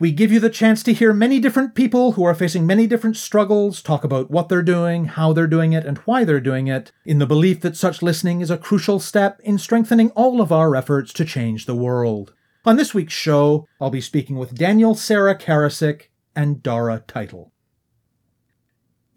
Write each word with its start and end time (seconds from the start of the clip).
We 0.00 0.12
give 0.12 0.32
you 0.32 0.40
the 0.40 0.48
chance 0.48 0.82
to 0.84 0.94
hear 0.94 1.12
many 1.12 1.40
different 1.40 1.74
people 1.74 2.12
who 2.12 2.24
are 2.24 2.34
facing 2.34 2.66
many 2.66 2.86
different 2.86 3.18
struggles 3.18 3.82
talk 3.82 4.02
about 4.02 4.30
what 4.30 4.48
they're 4.48 4.62
doing, 4.62 5.04
how 5.04 5.34
they're 5.34 5.46
doing 5.46 5.74
it, 5.74 5.84
and 5.84 5.98
why 5.98 6.24
they're 6.24 6.40
doing 6.40 6.68
it, 6.68 6.90
in 7.04 7.18
the 7.18 7.26
belief 7.26 7.60
that 7.60 7.76
such 7.76 8.00
listening 8.00 8.40
is 8.40 8.50
a 8.50 8.56
crucial 8.56 8.98
step 8.98 9.38
in 9.44 9.58
strengthening 9.58 10.08
all 10.12 10.40
of 10.40 10.50
our 10.50 10.74
efforts 10.74 11.12
to 11.12 11.26
change 11.26 11.66
the 11.66 11.74
world. 11.74 12.32
On 12.64 12.76
this 12.76 12.94
week's 12.94 13.12
show, 13.12 13.68
I'll 13.78 13.90
be 13.90 14.00
speaking 14.00 14.36
with 14.36 14.54
Daniel 14.54 14.94
Sarah 14.94 15.36
Karasik 15.36 16.04
and 16.34 16.62
Dara 16.62 17.04
Title. 17.06 17.52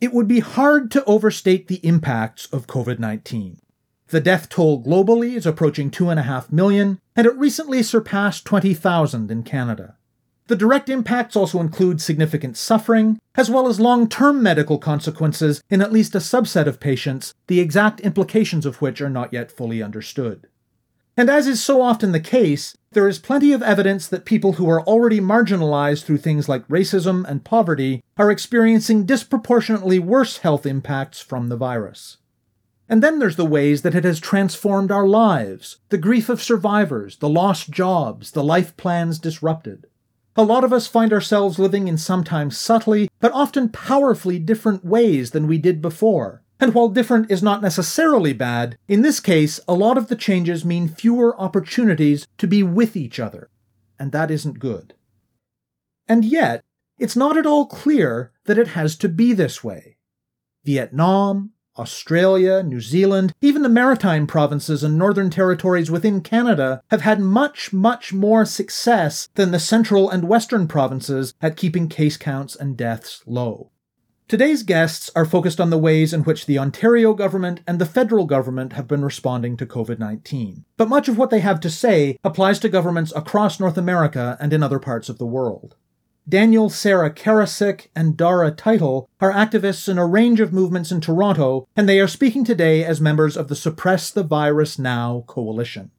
It 0.02 0.12
would 0.12 0.28
be 0.28 0.42
hard 0.42 0.92
to 0.92 1.06
overstate 1.06 1.70
the 1.70 1.80
impacts 1.88 2.48
of 2.48 2.68
COVID 2.68 3.00
19. 3.00 3.58
The 4.10 4.20
death 4.20 4.50
toll 4.50 4.84
globally 4.84 5.38
is 5.38 5.46
approaching 5.46 5.90
2.5 5.90 6.52
million, 6.52 7.00
and 7.16 7.26
it 7.26 7.38
recently 7.38 7.82
surpassed 7.84 8.44
20,000 8.44 9.32
in 9.32 9.44
Canada. 9.44 9.96
The 10.48 10.56
direct 10.58 10.90
impacts 10.90 11.36
also 11.36 11.62
include 11.62 12.02
significant 12.02 12.58
suffering, 12.58 13.20
as 13.36 13.50
well 13.50 13.68
as 13.68 13.80
long 13.80 14.10
term 14.10 14.44
medical 14.44 14.78
consequences 14.78 15.64
in 15.70 15.82
at 15.82 15.94
least 15.94 16.16
a 16.16 16.20
subset 16.20 16.68
of 16.68 16.82
patients, 16.82 17.34
the 17.48 17.62
exact 17.62 18.02
implications 18.02 18.66
of 18.66 18.82
which 18.82 19.02
are 19.02 19.10
not 19.10 19.32
yet 19.32 19.52
fully 19.52 19.82
understood. 19.82 20.48
And 21.16 21.30
as 21.30 21.48
is 21.48 21.64
so 21.64 21.82
often 21.82 22.12
the 22.12 22.20
case, 22.20 22.76
there 22.92 23.08
is 23.08 23.20
plenty 23.20 23.54
of 23.54 23.62
evidence 23.62 24.08
that 24.08 24.26
people 24.26 24.54
who 24.54 24.70
are 24.70 24.82
already 24.82 25.20
marginalized 25.20 26.04
through 26.04 26.18
things 26.18 26.50
like 26.50 26.68
racism 26.68 27.24
and 27.28 27.46
poverty 27.46 28.04
are 28.18 28.32
experiencing 28.32 29.06
disproportionately 29.06 30.00
worse 30.00 30.40
health 30.40 30.66
impacts 30.66 31.20
from 31.20 31.50
the 31.50 31.58
virus. 31.58 32.18
And 32.90 33.02
then 33.02 33.20
there's 33.20 33.38
the 33.38 33.46
ways 33.46 33.84
that 33.84 33.96
it 33.96 34.04
has 34.04 34.20
transformed 34.20 34.92
our 34.92 35.08
lives 35.08 35.78
the 35.90 35.98
grief 35.98 36.30
of 36.30 36.44
survivors, 36.44 37.18
the 37.18 37.30
lost 37.30 37.70
jobs, 37.70 38.32
the 38.32 38.44
life 38.44 38.76
plans 38.76 39.20
disrupted. 39.20 39.88
A 40.36 40.44
lot 40.44 40.64
of 40.64 40.74
us 40.74 40.88
find 40.88 41.14
ourselves 41.14 41.60
living 41.60 41.88
in 41.88 41.98
sometimes 41.98 42.58
subtly, 42.58 43.10
but 43.20 43.32
often 43.34 43.70
powerfully 43.70 44.40
different 44.40 44.84
ways 44.84 45.32
than 45.32 45.48
we 45.48 45.60
did 45.60 45.82
before. 45.82 46.42
And 46.60 46.74
while 46.74 46.90
different 46.90 47.30
is 47.30 47.44
not 47.44 47.62
necessarily 47.62 48.34
bad, 48.34 48.78
in 48.88 49.02
this 49.02 49.20
case, 49.20 49.60
a 49.68 49.74
lot 49.74 49.98
of 49.98 50.08
the 50.08 50.16
changes 50.16 50.66
mean 50.66 50.88
fewer 50.88 51.40
opportunities 51.40 52.28
to 52.38 52.48
be 52.48 52.64
with 52.64 52.96
each 52.96 53.20
other. 53.20 53.50
And 54.00 54.12
that 54.12 54.32
isn't 54.32 54.60
good. 54.60 54.96
And 56.08 56.26
yet, 56.26 56.62
it's 56.98 57.16
not 57.16 57.38
at 57.38 57.46
all 57.46 57.66
clear 57.66 58.32
that 58.46 58.58
it 58.58 58.70
has 58.70 58.96
to 58.98 59.10
be 59.10 59.34
this 59.34 59.64
way. 59.64 59.98
Vietnam, 60.64 61.52
Australia, 61.78 62.62
New 62.62 62.80
Zealand, 62.80 63.34
even 63.42 63.64
the 63.64 63.70
maritime 63.70 64.28
provinces 64.28 64.84
and 64.84 64.98
northern 64.98 65.30
territories 65.30 65.90
within 65.90 66.22
Canada 66.22 66.82
have 66.92 67.02
had 67.02 67.20
much, 67.20 67.74
much 67.74 68.14
more 68.14 68.46
success 68.46 69.28
than 69.36 69.52
the 69.52 69.60
central 69.60 70.10
and 70.10 70.28
western 70.28 70.68
provinces 70.68 71.34
at 71.42 71.58
keeping 71.58 71.90
case 71.90 72.18
counts 72.18 72.56
and 72.56 72.78
deaths 72.78 73.24
low. 73.26 73.72
Today's 74.28 74.64
guests 74.64 75.12
are 75.16 75.26
focused 75.26 75.60
on 75.60 75.70
the 75.70 75.78
ways 75.78 76.14
in 76.14 76.24
which 76.24 76.46
the 76.46 76.58
Ontario 76.58 77.14
government 77.14 77.60
and 77.68 77.78
the 77.78 77.86
federal 77.86 78.26
government 78.26 78.74
have 78.74 78.88
been 78.88 79.04
responding 79.04 79.58
to 79.58 79.66
COVID 79.66 80.00
19. 80.00 80.66
But 80.78 80.90
much 80.90 81.08
of 81.08 81.18
what 81.18 81.30
they 81.30 81.42
have 81.42 81.60
to 81.60 81.70
say 81.70 82.18
applies 82.24 82.58
to 82.60 82.70
governments 82.70 83.14
across 83.16 83.60
North 83.60 83.78
America 83.78 84.38
and 84.40 84.54
in 84.54 84.64
other 84.64 84.80
parts 84.80 85.10
of 85.10 85.18
the 85.18 85.28
world. 85.28 85.76
Daniel 86.28 86.70
Sarah 86.70 87.12
Karasik 87.12 87.88
and 87.96 88.16
Dara 88.16 88.50
Title 88.50 89.10
are 89.20 89.34
activists 89.34 89.90
in 89.90 89.98
a 89.98 90.06
range 90.06 90.40
of 90.40 90.54
movements 90.54 90.90
in 90.90 91.02
Toronto, 91.02 91.68
and 91.76 91.88
they 91.88 92.00
are 92.00 92.08
speaking 92.08 92.46
today 92.46 92.86
as 92.86 93.02
members 93.02 93.36
of 93.36 93.50
the 93.50 93.56
Suppress 93.56 94.10
the 94.10 94.24
Virus 94.24 94.80
Now 94.80 95.26
coalition. 95.28 95.92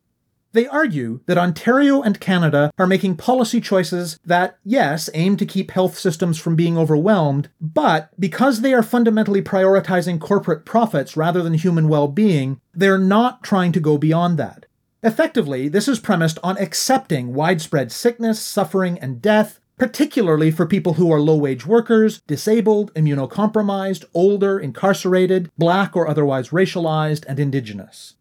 They 0.53 0.67
argue 0.67 1.21
that 1.27 1.37
Ontario 1.37 2.01
and 2.01 2.21
Canada 2.21 2.71
are 2.79 2.87
making 2.87 3.17
policy 3.17 3.61
choices 3.61 4.19
that, 4.25 4.57
yes, 4.65 5.11
aim 5.13 5.37
to 5.37 5.45
keep 5.45 5.73
health 5.73 5.99
systems 5.99 6.39
from 6.39 6.57
being 6.57 6.79
overwhelmed, 6.79 7.51
but 7.61 8.09
because 8.19 8.61
they 8.61 8.73
are 8.73 8.83
fundamentally 8.83 9.43
prioritizing 9.43 10.21
corporate 10.21 10.65
profits 10.65 11.17
rather 11.17 11.43
than 11.43 11.55
human 11.55 11.89
well 11.89 12.09
being, 12.09 12.61
they're 12.73 12.97
not 12.97 13.43
trying 13.43 13.73
to 13.73 13.81
go 13.81 13.99
beyond 13.99 14.39
that. 14.39 14.65
Effectively, 15.03 15.69
this 15.69 15.87
is 15.87 15.99
premised 15.99 16.39
on 16.43 16.57
accepting 16.57 17.35
widespread 17.35 17.93
sickness, 17.93 18.41
suffering, 18.41 18.99
and 19.01 19.21
death, 19.21 19.61
particularly 19.79 20.51
for 20.51 20.67
people 20.67 20.95
who 20.95 21.13
are 21.13 21.21
low 21.21 21.37
wage 21.37 21.67
workers, 21.67 22.21
disabled, 22.27 22.93
immunocompromised, 22.95 24.05
older, 24.15 24.59
incarcerated, 24.59 25.51
black 25.59 25.97
or 25.97 26.09
otherwise 26.09 26.51
racialized, 26.51 27.25
and 27.27 27.41
indigenous. 27.41 28.15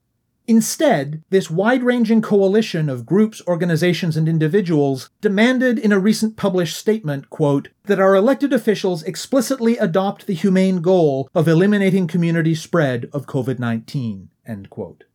Instead, 0.45 1.23
this 1.29 1.49
wide 1.49 1.83
ranging 1.83 2.21
coalition 2.21 2.89
of 2.89 3.05
groups, 3.05 3.41
organizations, 3.47 4.17
and 4.17 4.27
individuals 4.27 5.09
demanded 5.21 5.79
in 5.79 5.93
a 5.93 5.99
recent 5.99 6.35
published 6.35 6.75
statement, 6.75 7.29
quote, 7.29 7.69
that 7.85 7.99
our 7.99 8.13
elected 8.13 8.51
officials 8.51 9.03
explicitly 9.03 9.77
adopt 9.77 10.27
the 10.27 10.33
humane 10.33 10.81
goal 10.81 11.29
of 11.33 11.47
eliminating 11.47 12.07
community 12.07 12.53
spread 12.53 13.09
of 13.13 13.25
COVID 13.25 13.57
19, 13.57 14.29
end 14.45 14.69
quote. 14.69 15.05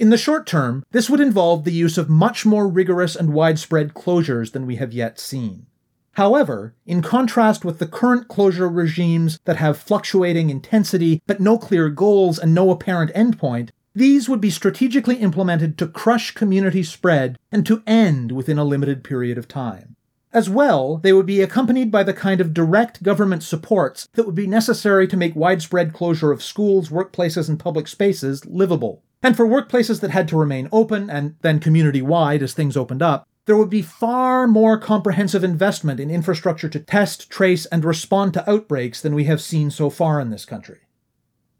In 0.00 0.08
the 0.08 0.16
short 0.16 0.46
term, 0.46 0.82
this 0.92 1.10
would 1.10 1.20
involve 1.20 1.64
the 1.64 1.74
use 1.74 1.98
of 1.98 2.08
much 2.08 2.46
more 2.46 2.66
rigorous 2.66 3.14
and 3.14 3.34
widespread 3.34 3.92
closures 3.92 4.52
than 4.52 4.64
we 4.64 4.76
have 4.76 4.94
yet 4.94 5.20
seen. 5.20 5.66
However, 6.12 6.74
in 6.86 7.02
contrast 7.02 7.66
with 7.66 7.78
the 7.78 7.86
current 7.86 8.26
closure 8.26 8.66
regimes 8.66 9.38
that 9.44 9.58
have 9.58 9.76
fluctuating 9.76 10.48
intensity 10.48 11.20
but 11.26 11.38
no 11.38 11.58
clear 11.58 11.90
goals 11.90 12.38
and 12.38 12.54
no 12.54 12.70
apparent 12.70 13.12
endpoint, 13.12 13.72
these 13.94 14.26
would 14.26 14.40
be 14.40 14.48
strategically 14.48 15.16
implemented 15.16 15.76
to 15.76 15.86
crush 15.86 16.30
community 16.30 16.82
spread 16.82 17.38
and 17.52 17.66
to 17.66 17.82
end 17.86 18.32
within 18.32 18.56
a 18.56 18.64
limited 18.64 19.04
period 19.04 19.36
of 19.36 19.48
time. 19.48 19.96
As 20.32 20.48
well, 20.48 20.96
they 20.96 21.12
would 21.12 21.26
be 21.26 21.42
accompanied 21.42 21.90
by 21.90 22.04
the 22.04 22.14
kind 22.14 22.40
of 22.40 22.54
direct 22.54 23.02
government 23.02 23.42
supports 23.42 24.08
that 24.14 24.24
would 24.24 24.34
be 24.34 24.46
necessary 24.46 25.06
to 25.08 25.16
make 25.18 25.36
widespread 25.36 25.92
closure 25.92 26.32
of 26.32 26.42
schools, 26.42 26.88
workplaces, 26.88 27.50
and 27.50 27.60
public 27.60 27.86
spaces 27.86 28.46
livable. 28.46 29.02
And 29.22 29.36
for 29.36 29.46
workplaces 29.46 30.00
that 30.00 30.10
had 30.10 30.28
to 30.28 30.36
remain 30.36 30.68
open 30.72 31.10
and 31.10 31.36
then 31.42 31.60
community 31.60 32.00
wide 32.00 32.42
as 32.42 32.54
things 32.54 32.76
opened 32.76 33.02
up, 33.02 33.26
there 33.46 33.56
would 33.56 33.70
be 33.70 33.82
far 33.82 34.46
more 34.46 34.78
comprehensive 34.78 35.44
investment 35.44 36.00
in 36.00 36.10
infrastructure 36.10 36.68
to 36.68 36.80
test, 36.80 37.30
trace, 37.30 37.66
and 37.66 37.84
respond 37.84 38.32
to 38.34 38.50
outbreaks 38.50 39.00
than 39.00 39.14
we 39.14 39.24
have 39.24 39.40
seen 39.40 39.70
so 39.70 39.90
far 39.90 40.20
in 40.20 40.30
this 40.30 40.44
country. 40.44 40.78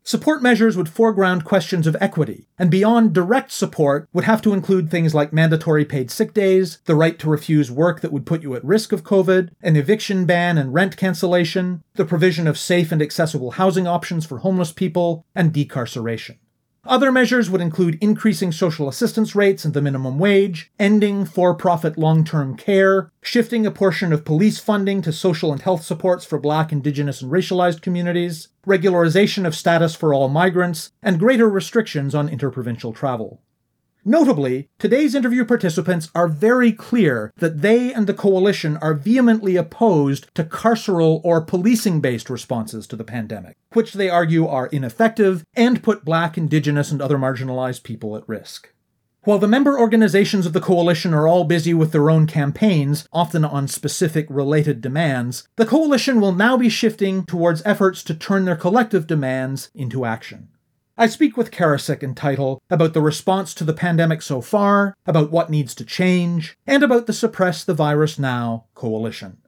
Support 0.03 0.43
measures 0.43 0.77
would 0.77 0.89
foreground 0.89 1.45
questions 1.45 1.87
of 1.87 1.97
equity, 2.01 2.49
and 2.59 2.71
beyond 2.71 3.13
direct 3.13 3.53
support 3.53 4.09
would 4.15 4.25
have 4.25 4.41
to 4.43 4.55
include 4.55 4.91
things 4.91 5.15
like 5.15 5.33
mandatory 5.33 5.85
paid 5.85 6.11
sick 6.11 6.33
days, 6.33 6.79
the 6.87 6.95
right 6.95 7.19
to 7.19 7.29
refuse 7.29 7.71
work 7.71 8.01
that 8.01 8.13
would 8.13 8.25
put 8.25 8.43
you 8.43 8.55
at 8.55 8.65
risk 8.65 8.93
of 8.93 9.05
COVID, 9.05 9.51
an 9.63 9.77
eviction 9.77 10.25
ban 10.25 10.57
and 10.57 10.73
rent 10.73 10.97
cancellation, 10.97 11.83
the 11.95 12.07
provision 12.07 12.47
of 12.47 12.59
safe 12.59 12.91
and 12.93 13.03
accessible 13.03 13.53
housing 13.53 13.87
options 13.87 14.25
for 14.25 14.39
homeless 14.39 14.73
people, 14.73 15.27
and 15.35 15.53
decarceration. 15.53 16.39
Other 16.87 17.13
measures 17.13 17.51
would 17.51 17.61
include 17.61 17.99
increasing 18.01 18.53
social 18.53 18.89
assistance 18.89 19.35
rates 19.35 19.67
and 19.67 19.75
the 19.75 19.83
minimum 19.83 20.19
wage, 20.19 20.73
ending 20.79 21.27
for 21.27 21.55
profit 21.55 21.99
long 21.99 22.25
term 22.25 22.57
care, 22.57 23.13
shifting 23.21 23.67
a 23.67 23.71
portion 23.71 24.15
of 24.15 24.25
police 24.25 24.59
funding 24.59 25.03
to 25.03 25.13
social 25.13 25.53
and 25.53 25.61
health 25.61 25.85
supports 25.85 26.25
for 26.25 26.39
black, 26.39 26.73
indigenous, 26.73 27.21
and 27.21 27.31
racialized 27.31 27.83
communities, 27.83 28.49
regularization 28.67 29.47
of 29.47 29.55
status 29.55 29.95
for 29.95 30.15
all 30.15 30.31
migrants, 30.31 30.91
and 31.03 31.19
greater 31.19 31.51
restrictions 31.51 32.15
on 32.15 32.31
interprovincial 32.31 32.95
travel. 32.95 33.43
Notably, 34.05 34.71
today's 34.79 35.15
interview 35.15 35.45
participants 35.45 36.11
are 36.15 36.27
very 36.27 36.73
clear 36.73 37.33
that 37.37 37.61
they 37.61 37.93
and 37.93 38.07
the 38.07 38.15
coalition 38.15 38.79
are 38.79 38.95
vehemently 38.95 39.57
opposed 39.57 40.35
to 40.35 40.45
carceral 40.45 41.21
or 41.23 41.43
policing 41.43 42.01
based 42.01 42.31
responses 42.31 42.87
to 42.87 42.97
the 42.97 43.05
pandemic, 43.05 43.57
which 43.75 43.93
they 43.93 44.09
argue 44.09 44.47
are 44.47 44.69
ineffective 44.69 45.45
and 45.55 45.83
put 45.83 46.05
black, 46.05 46.39
indigenous, 46.39 46.91
and 46.91 47.03
other 47.03 47.19
marginalized 47.19 47.83
people 47.83 48.17
at 48.17 48.27
risk. 48.27 48.73
While 49.25 49.39
the 49.39 49.47
member 49.47 49.79
organizations 49.79 50.47
of 50.47 50.55
the 50.55 50.63
coalition 50.63 51.13
are 51.13 51.29
all 51.29 51.45
busy 51.45 51.75
with 51.75 51.93
their 51.93 52.09
own 52.09 52.27
campaigns, 52.27 53.07
often 53.13 53.45
on 53.45 53.69
specific 53.69 54.27
related 54.31 54.81
demands, 54.81 55.47
the 55.57 55.67
coalition 55.67 56.23
will 56.23 56.33
now 56.33 56.57
be 56.57 56.71
shifting 56.71 57.27
towards 57.27 57.61
efforts 57.67 58.03
to 58.05 58.15
turn 58.15 58.47
their 58.47 58.57
collective 58.57 59.07
demands 59.07 59.69
into 59.75 60.07
action. 60.07 60.49
I 61.01 61.07
speak 61.07 61.35
with 61.35 61.51
Karasik 61.51 62.03
and 62.03 62.15
Title 62.15 62.61
about 62.69 62.93
the 62.93 63.01
response 63.01 63.55
to 63.55 63.65
the 63.65 63.73
pandemic 63.73 64.21
so 64.21 64.43
far, 64.43 64.95
about 65.07 65.31
what 65.31 65.49
needs 65.49 65.75
to 65.77 65.85
change, 65.87 66.59
and 66.67 66.83
about 66.83 67.07
the 67.07 67.15
Suppress 67.15 67.65
the 67.65 67.73
Virus 67.73 68.19
Now 68.19 68.67
coalition. 68.75 69.39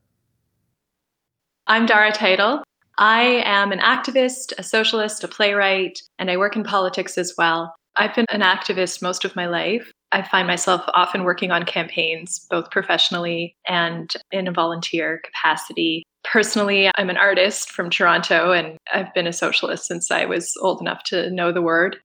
I'm 1.66 1.84
Dara 1.84 2.10
Title. 2.10 2.62
I 2.96 3.42
am 3.44 3.70
an 3.70 3.80
activist, 3.80 4.54
a 4.56 4.62
socialist, 4.62 5.24
a 5.24 5.28
playwright, 5.28 6.00
and 6.18 6.30
I 6.30 6.38
work 6.38 6.56
in 6.56 6.64
politics 6.64 7.18
as 7.18 7.34
well. 7.36 7.74
I've 7.96 8.14
been 8.14 8.24
an 8.30 8.40
activist 8.40 9.02
most 9.02 9.26
of 9.26 9.36
my 9.36 9.44
life. 9.44 9.92
I 10.12 10.22
find 10.22 10.46
myself 10.46 10.82
often 10.94 11.24
working 11.24 11.50
on 11.50 11.64
campaigns, 11.64 12.46
both 12.50 12.70
professionally 12.70 13.56
and 13.66 14.12
in 14.30 14.46
a 14.46 14.52
volunteer 14.52 15.20
capacity. 15.24 16.04
Personally, 16.24 16.90
I'm 16.96 17.10
an 17.10 17.16
artist 17.16 17.70
from 17.70 17.90
Toronto 17.90 18.52
and 18.52 18.76
I've 18.92 19.12
been 19.14 19.26
a 19.26 19.32
socialist 19.32 19.86
since 19.86 20.10
I 20.10 20.26
was 20.26 20.52
old 20.60 20.80
enough 20.80 21.02
to 21.04 21.30
know 21.30 21.50
the 21.50 21.62
word. 21.62 21.96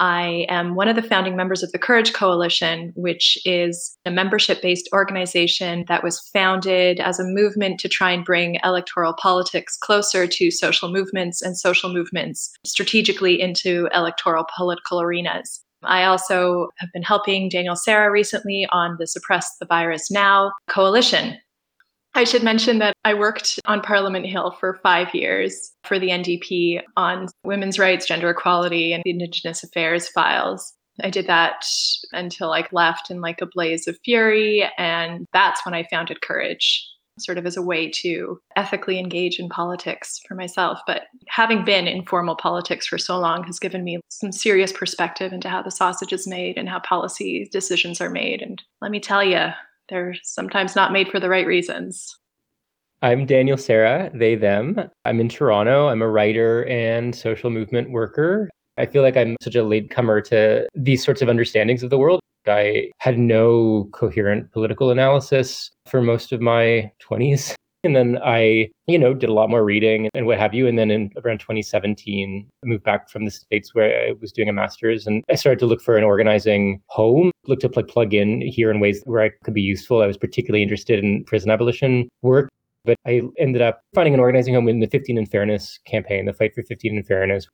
I 0.00 0.46
am 0.48 0.74
one 0.74 0.88
of 0.88 0.96
the 0.96 1.02
founding 1.02 1.36
members 1.36 1.62
of 1.62 1.70
the 1.70 1.78
Courage 1.78 2.12
Coalition, 2.12 2.92
which 2.96 3.38
is 3.44 3.96
a 4.04 4.10
membership 4.10 4.60
based 4.60 4.88
organization 4.92 5.84
that 5.86 6.02
was 6.02 6.28
founded 6.32 6.98
as 6.98 7.20
a 7.20 7.24
movement 7.24 7.78
to 7.80 7.88
try 7.88 8.10
and 8.10 8.24
bring 8.24 8.58
electoral 8.64 9.14
politics 9.14 9.76
closer 9.76 10.26
to 10.26 10.50
social 10.50 10.90
movements 10.90 11.40
and 11.40 11.56
social 11.56 11.92
movements 11.92 12.52
strategically 12.66 13.40
into 13.40 13.88
electoral 13.94 14.46
political 14.56 15.00
arenas. 15.00 15.63
I 15.86 16.04
also 16.04 16.68
have 16.78 16.90
been 16.92 17.02
helping 17.02 17.48
Daniel 17.48 17.76
Sarah 17.76 18.10
recently 18.10 18.66
on 18.72 18.96
the 18.98 19.06
Suppress 19.06 19.46
the 19.60 19.66
Virus 19.66 20.10
Now 20.10 20.52
coalition, 20.68 21.36
I 22.16 22.22
should 22.22 22.44
mention 22.44 22.78
that 22.78 22.94
I 23.04 23.12
worked 23.14 23.58
on 23.64 23.80
Parliament 23.80 24.24
Hill 24.26 24.52
for 24.60 24.78
five 24.84 25.12
years 25.12 25.72
for 25.82 25.98
the 25.98 26.10
NDP 26.10 26.80
on 26.96 27.26
women's 27.42 27.78
rights, 27.78 28.06
gender 28.06 28.30
equality, 28.30 28.92
and 28.92 29.02
Indigenous 29.04 29.64
affairs 29.64 30.08
files. 30.08 30.72
I 31.02 31.10
did 31.10 31.26
that 31.26 31.64
until 32.12 32.52
I 32.52 32.68
left 32.70 33.10
in 33.10 33.20
like 33.20 33.40
a 33.40 33.48
blaze 33.52 33.88
of 33.88 33.98
fury. 34.04 34.70
And 34.78 35.26
that's 35.32 35.66
when 35.66 35.74
I 35.74 35.88
founded 35.90 36.20
Courage, 36.20 36.88
sort 37.18 37.38
of 37.38 37.46
as 37.46 37.56
a 37.56 37.62
way 37.62 37.90
to 37.90 38.40
ethically 38.56 38.98
engage 38.98 39.38
in 39.38 39.48
politics 39.48 40.20
for 40.26 40.34
myself. 40.34 40.78
But 40.86 41.02
having 41.28 41.64
been 41.64 41.86
in 41.86 42.04
formal 42.04 42.36
politics 42.36 42.86
for 42.86 42.98
so 42.98 43.18
long 43.18 43.44
has 43.44 43.58
given 43.58 43.84
me 43.84 44.00
some 44.08 44.32
serious 44.32 44.72
perspective 44.72 45.32
into 45.32 45.48
how 45.48 45.62
the 45.62 45.70
sausage 45.70 46.12
is 46.12 46.26
made 46.26 46.56
and 46.56 46.68
how 46.68 46.80
policy 46.80 47.48
decisions 47.52 48.00
are 48.00 48.10
made. 48.10 48.42
And 48.42 48.62
let 48.80 48.90
me 48.90 49.00
tell 49.00 49.22
you, 49.22 49.48
they're 49.88 50.16
sometimes 50.22 50.74
not 50.74 50.92
made 50.92 51.08
for 51.08 51.20
the 51.20 51.28
right 51.28 51.46
reasons. 51.46 52.16
I'm 53.02 53.26
Daniel 53.26 53.58
Sarah, 53.58 54.10
they, 54.14 54.34
them. 54.34 54.80
I'm 55.04 55.20
in 55.20 55.28
Toronto. 55.28 55.88
I'm 55.88 56.00
a 56.00 56.08
writer 56.08 56.64
and 56.64 57.14
social 57.14 57.50
movement 57.50 57.90
worker. 57.90 58.48
I 58.78 58.86
feel 58.86 59.02
like 59.02 59.16
I'm 59.16 59.36
such 59.42 59.54
a 59.54 59.62
latecomer 59.62 60.20
to 60.22 60.66
these 60.74 61.04
sorts 61.04 61.20
of 61.20 61.28
understandings 61.28 61.82
of 61.82 61.90
the 61.90 61.98
world. 61.98 62.20
I 62.48 62.90
had 62.98 63.18
no 63.18 63.88
coherent 63.92 64.52
political 64.52 64.90
analysis 64.90 65.70
for 65.86 66.02
most 66.02 66.32
of 66.32 66.40
my 66.40 66.90
20s. 67.02 67.54
And 67.84 67.94
then 67.94 68.18
I, 68.24 68.70
you 68.86 68.98
know, 68.98 69.12
did 69.12 69.28
a 69.28 69.34
lot 69.34 69.50
more 69.50 69.62
reading 69.62 70.08
and 70.14 70.24
what 70.24 70.38
have 70.38 70.54
you. 70.54 70.66
And 70.66 70.78
then 70.78 70.90
in 70.90 71.10
around 71.22 71.40
2017, 71.40 72.46
I 72.62 72.66
moved 72.66 72.82
back 72.82 73.10
from 73.10 73.26
the 73.26 73.30
States 73.30 73.74
where 73.74 74.08
I 74.08 74.14
was 74.22 74.32
doing 74.32 74.48
a 74.48 74.54
master's 74.54 75.06
and 75.06 75.22
I 75.28 75.34
started 75.34 75.58
to 75.58 75.66
look 75.66 75.82
for 75.82 75.98
an 75.98 76.02
organizing 76.02 76.80
home, 76.86 77.30
looked 77.46 77.60
to 77.60 77.70
like 77.76 77.88
plug 77.88 78.14
in 78.14 78.40
here 78.40 78.70
in 78.70 78.80
ways 78.80 79.02
where 79.04 79.22
I 79.22 79.32
could 79.44 79.52
be 79.52 79.60
useful. 79.60 80.00
I 80.00 80.06
was 80.06 80.16
particularly 80.16 80.62
interested 80.62 81.04
in 81.04 81.24
prison 81.24 81.50
abolition 81.50 82.08
work. 82.22 82.48
But 82.86 82.96
I 83.06 83.20
ended 83.38 83.60
up 83.60 83.82
finding 83.94 84.14
an 84.14 84.20
organizing 84.20 84.54
home 84.54 84.68
in 84.68 84.80
the 84.80 84.86
15 84.86 85.18
in 85.18 85.26
Fairness 85.26 85.78
campaign, 85.86 86.24
the 86.24 86.32
Fight 86.32 86.54
for 86.54 86.62
15 86.62 86.96
and 86.96 87.06
Fairness, 87.06 87.48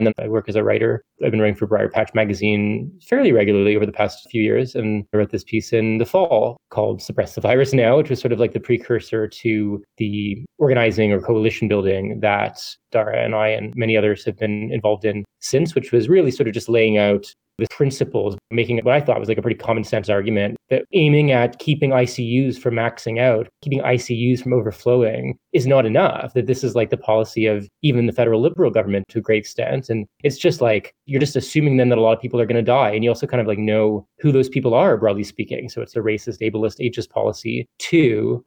and 0.00 0.06
then 0.06 0.14
I 0.24 0.28
work 0.28 0.48
as 0.48 0.56
a 0.56 0.64
writer. 0.64 1.04
I've 1.24 1.30
been 1.30 1.40
writing 1.40 1.56
for 1.56 1.66
Briarpatch 1.66 2.14
Magazine 2.14 2.90
fairly 3.06 3.32
regularly 3.32 3.76
over 3.76 3.84
the 3.84 3.92
past 3.92 4.26
few 4.30 4.42
years. 4.42 4.74
And 4.74 5.04
I 5.12 5.18
wrote 5.18 5.30
this 5.30 5.44
piece 5.44 5.72
in 5.72 5.98
the 5.98 6.06
fall 6.06 6.56
called 6.70 7.02
Suppress 7.02 7.34
the 7.34 7.42
Virus 7.42 7.74
Now, 7.74 7.98
which 7.98 8.08
was 8.08 8.18
sort 8.18 8.32
of 8.32 8.40
like 8.40 8.52
the 8.52 8.60
precursor 8.60 9.28
to 9.28 9.84
the 9.98 10.42
organizing 10.58 11.12
or 11.12 11.20
coalition 11.20 11.68
building 11.68 12.20
that 12.20 12.58
Dara 12.90 13.22
and 13.22 13.34
I 13.34 13.48
and 13.48 13.74
many 13.76 13.96
others 13.96 14.24
have 14.24 14.38
been 14.38 14.72
involved 14.72 15.04
in 15.04 15.24
since, 15.40 15.74
which 15.74 15.92
was 15.92 16.08
really 16.08 16.30
sort 16.30 16.48
of 16.48 16.54
just 16.54 16.68
laying 16.68 16.96
out 16.96 17.26
the 17.60 17.66
principles, 17.70 18.36
making 18.50 18.78
it 18.78 18.84
what 18.84 18.94
I 18.94 19.00
thought 19.00 19.20
was 19.20 19.28
like 19.28 19.38
a 19.38 19.42
pretty 19.42 19.58
common 19.58 19.84
sense 19.84 20.08
argument 20.08 20.56
that 20.68 20.84
aiming 20.92 21.30
at 21.30 21.58
keeping 21.58 21.90
ICUs 21.90 22.58
from 22.58 22.74
maxing 22.74 23.20
out, 23.20 23.48
keeping 23.62 23.80
ICUs 23.80 24.42
from 24.42 24.52
overflowing 24.52 25.38
is 25.52 25.66
not 25.66 25.86
enough. 25.86 26.32
That 26.34 26.46
this 26.46 26.64
is 26.64 26.74
like 26.74 26.90
the 26.90 26.96
policy 26.96 27.46
of 27.46 27.68
even 27.82 28.06
the 28.06 28.12
federal 28.12 28.40
liberal 28.40 28.70
government 28.70 29.06
to 29.08 29.18
a 29.18 29.22
great 29.22 29.38
extent. 29.38 29.88
And 29.88 30.06
it's 30.24 30.38
just 30.38 30.60
like 30.60 30.94
you're 31.06 31.20
just 31.20 31.36
assuming 31.36 31.76
then 31.76 31.88
that 31.90 31.98
a 31.98 32.02
lot 32.02 32.16
of 32.16 32.22
people 32.22 32.40
are 32.40 32.46
going 32.46 32.56
to 32.56 32.62
die. 32.62 32.90
And 32.90 33.04
you 33.04 33.10
also 33.10 33.26
kind 33.26 33.40
of 33.40 33.46
like 33.46 33.58
know 33.58 34.06
who 34.18 34.32
those 34.32 34.48
people 34.48 34.74
are, 34.74 34.96
broadly 34.96 35.24
speaking. 35.24 35.68
So 35.68 35.82
it's 35.82 35.96
a 35.96 36.00
racist, 36.00 36.40
ableist, 36.40 36.80
ageist 36.80 37.10
policy. 37.10 37.68
Two, 37.78 38.44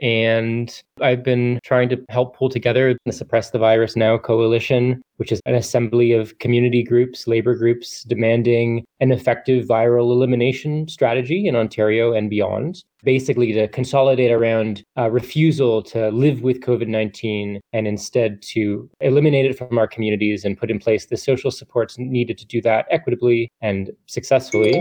and 0.00 0.82
I've 1.00 1.22
been 1.22 1.60
trying 1.64 1.88
to 1.90 2.04
help 2.08 2.36
pull 2.36 2.48
together 2.48 2.96
the 3.04 3.12
Suppress 3.12 3.50
the 3.50 3.58
Virus 3.58 3.96
Now 3.96 4.18
coalition, 4.18 5.02
which 5.16 5.30
is 5.30 5.40
an 5.46 5.54
assembly 5.54 6.12
of 6.12 6.38
community 6.38 6.82
groups, 6.82 7.26
labor 7.26 7.54
groups 7.54 8.02
demanding 8.02 8.84
an 9.00 9.12
effective 9.12 9.66
viral 9.66 10.10
elimination 10.10 10.88
strategy 10.88 11.46
in 11.46 11.56
Ontario 11.56 12.12
and 12.12 12.28
beyond. 12.28 12.82
Basically, 13.04 13.52
to 13.52 13.68
consolidate 13.68 14.30
around 14.30 14.82
a 14.96 15.10
refusal 15.10 15.82
to 15.84 16.08
live 16.10 16.42
with 16.42 16.60
COVID 16.60 16.88
19 16.88 17.60
and 17.72 17.86
instead 17.86 18.40
to 18.42 18.88
eliminate 19.00 19.44
it 19.44 19.58
from 19.58 19.78
our 19.78 19.86
communities 19.86 20.44
and 20.44 20.56
put 20.56 20.70
in 20.70 20.78
place 20.78 21.06
the 21.06 21.16
social 21.16 21.50
supports 21.50 21.98
needed 21.98 22.38
to 22.38 22.46
do 22.46 22.62
that 22.62 22.86
equitably 22.90 23.50
and 23.60 23.90
successfully. 24.06 24.72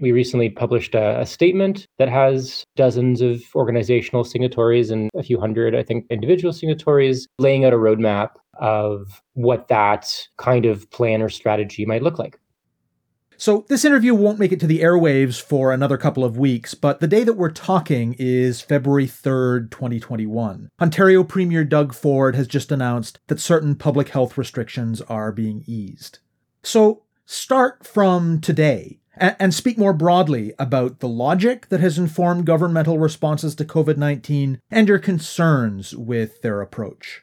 We 0.00 0.12
recently 0.12 0.48
published 0.48 0.94
a, 0.94 1.20
a, 1.20 1.26
statement 1.26 1.86
that 1.98 2.08
has 2.08 2.64
dozens 2.76 3.20
of 3.20 3.42
organizational 3.54 4.24
signatories 4.24 4.90
and 4.90 5.10
a 5.16 5.22
few 5.22 5.40
hundred, 5.40 5.74
I 5.74 5.82
think, 5.82 6.06
individual 6.10 6.52
signatories, 6.52 7.26
laying 7.38 7.64
out 7.64 7.72
a 7.72 7.76
roadmap 7.76 8.30
of 8.60 9.22
what 9.34 9.68
that 9.68 10.28
kind 10.36 10.66
of 10.66 10.90
plan 10.90 11.22
or 11.22 11.28
strategy 11.28 11.84
might 11.84 12.02
look 12.02 12.18
like. 12.18 12.38
So, 13.40 13.64
this 13.68 13.84
interview 13.84 14.14
won't 14.16 14.40
make 14.40 14.50
it 14.50 14.58
to 14.60 14.66
the 14.66 14.80
airwaves 14.80 15.40
for 15.40 15.72
another 15.72 15.96
couple 15.96 16.24
of 16.24 16.36
weeks, 16.36 16.74
but 16.74 16.98
the 16.98 17.06
day 17.06 17.22
that 17.22 17.34
we're 17.34 17.52
talking 17.52 18.16
is 18.18 18.60
February 18.60 19.06
3rd, 19.06 19.70
2021. 19.70 20.68
Ontario 20.82 21.22
Premier 21.22 21.64
Doug 21.64 21.94
Ford 21.94 22.34
has 22.34 22.48
just 22.48 22.72
announced 22.72 23.20
that 23.28 23.38
certain 23.38 23.76
public 23.76 24.08
health 24.08 24.36
restrictions 24.36 25.00
are 25.02 25.30
being 25.30 25.62
eased. 25.68 26.18
So, 26.64 27.04
start 27.26 27.86
from 27.86 28.40
today 28.40 28.98
and, 29.20 29.36
and 29.38 29.54
speak 29.54 29.78
more 29.78 29.92
broadly 29.92 30.52
about 30.58 31.00
the 31.00 31.08
logic 31.08 31.68
that 31.68 31.80
has 31.80 31.98
informed 31.98 32.46
governmental 32.46 32.98
responses 32.98 33.54
to 33.56 33.64
COVID 33.64 33.96
19 33.96 34.60
and 34.70 34.88
your 34.88 34.98
concerns 34.98 35.94
with 35.94 36.42
their 36.42 36.60
approach. 36.60 37.22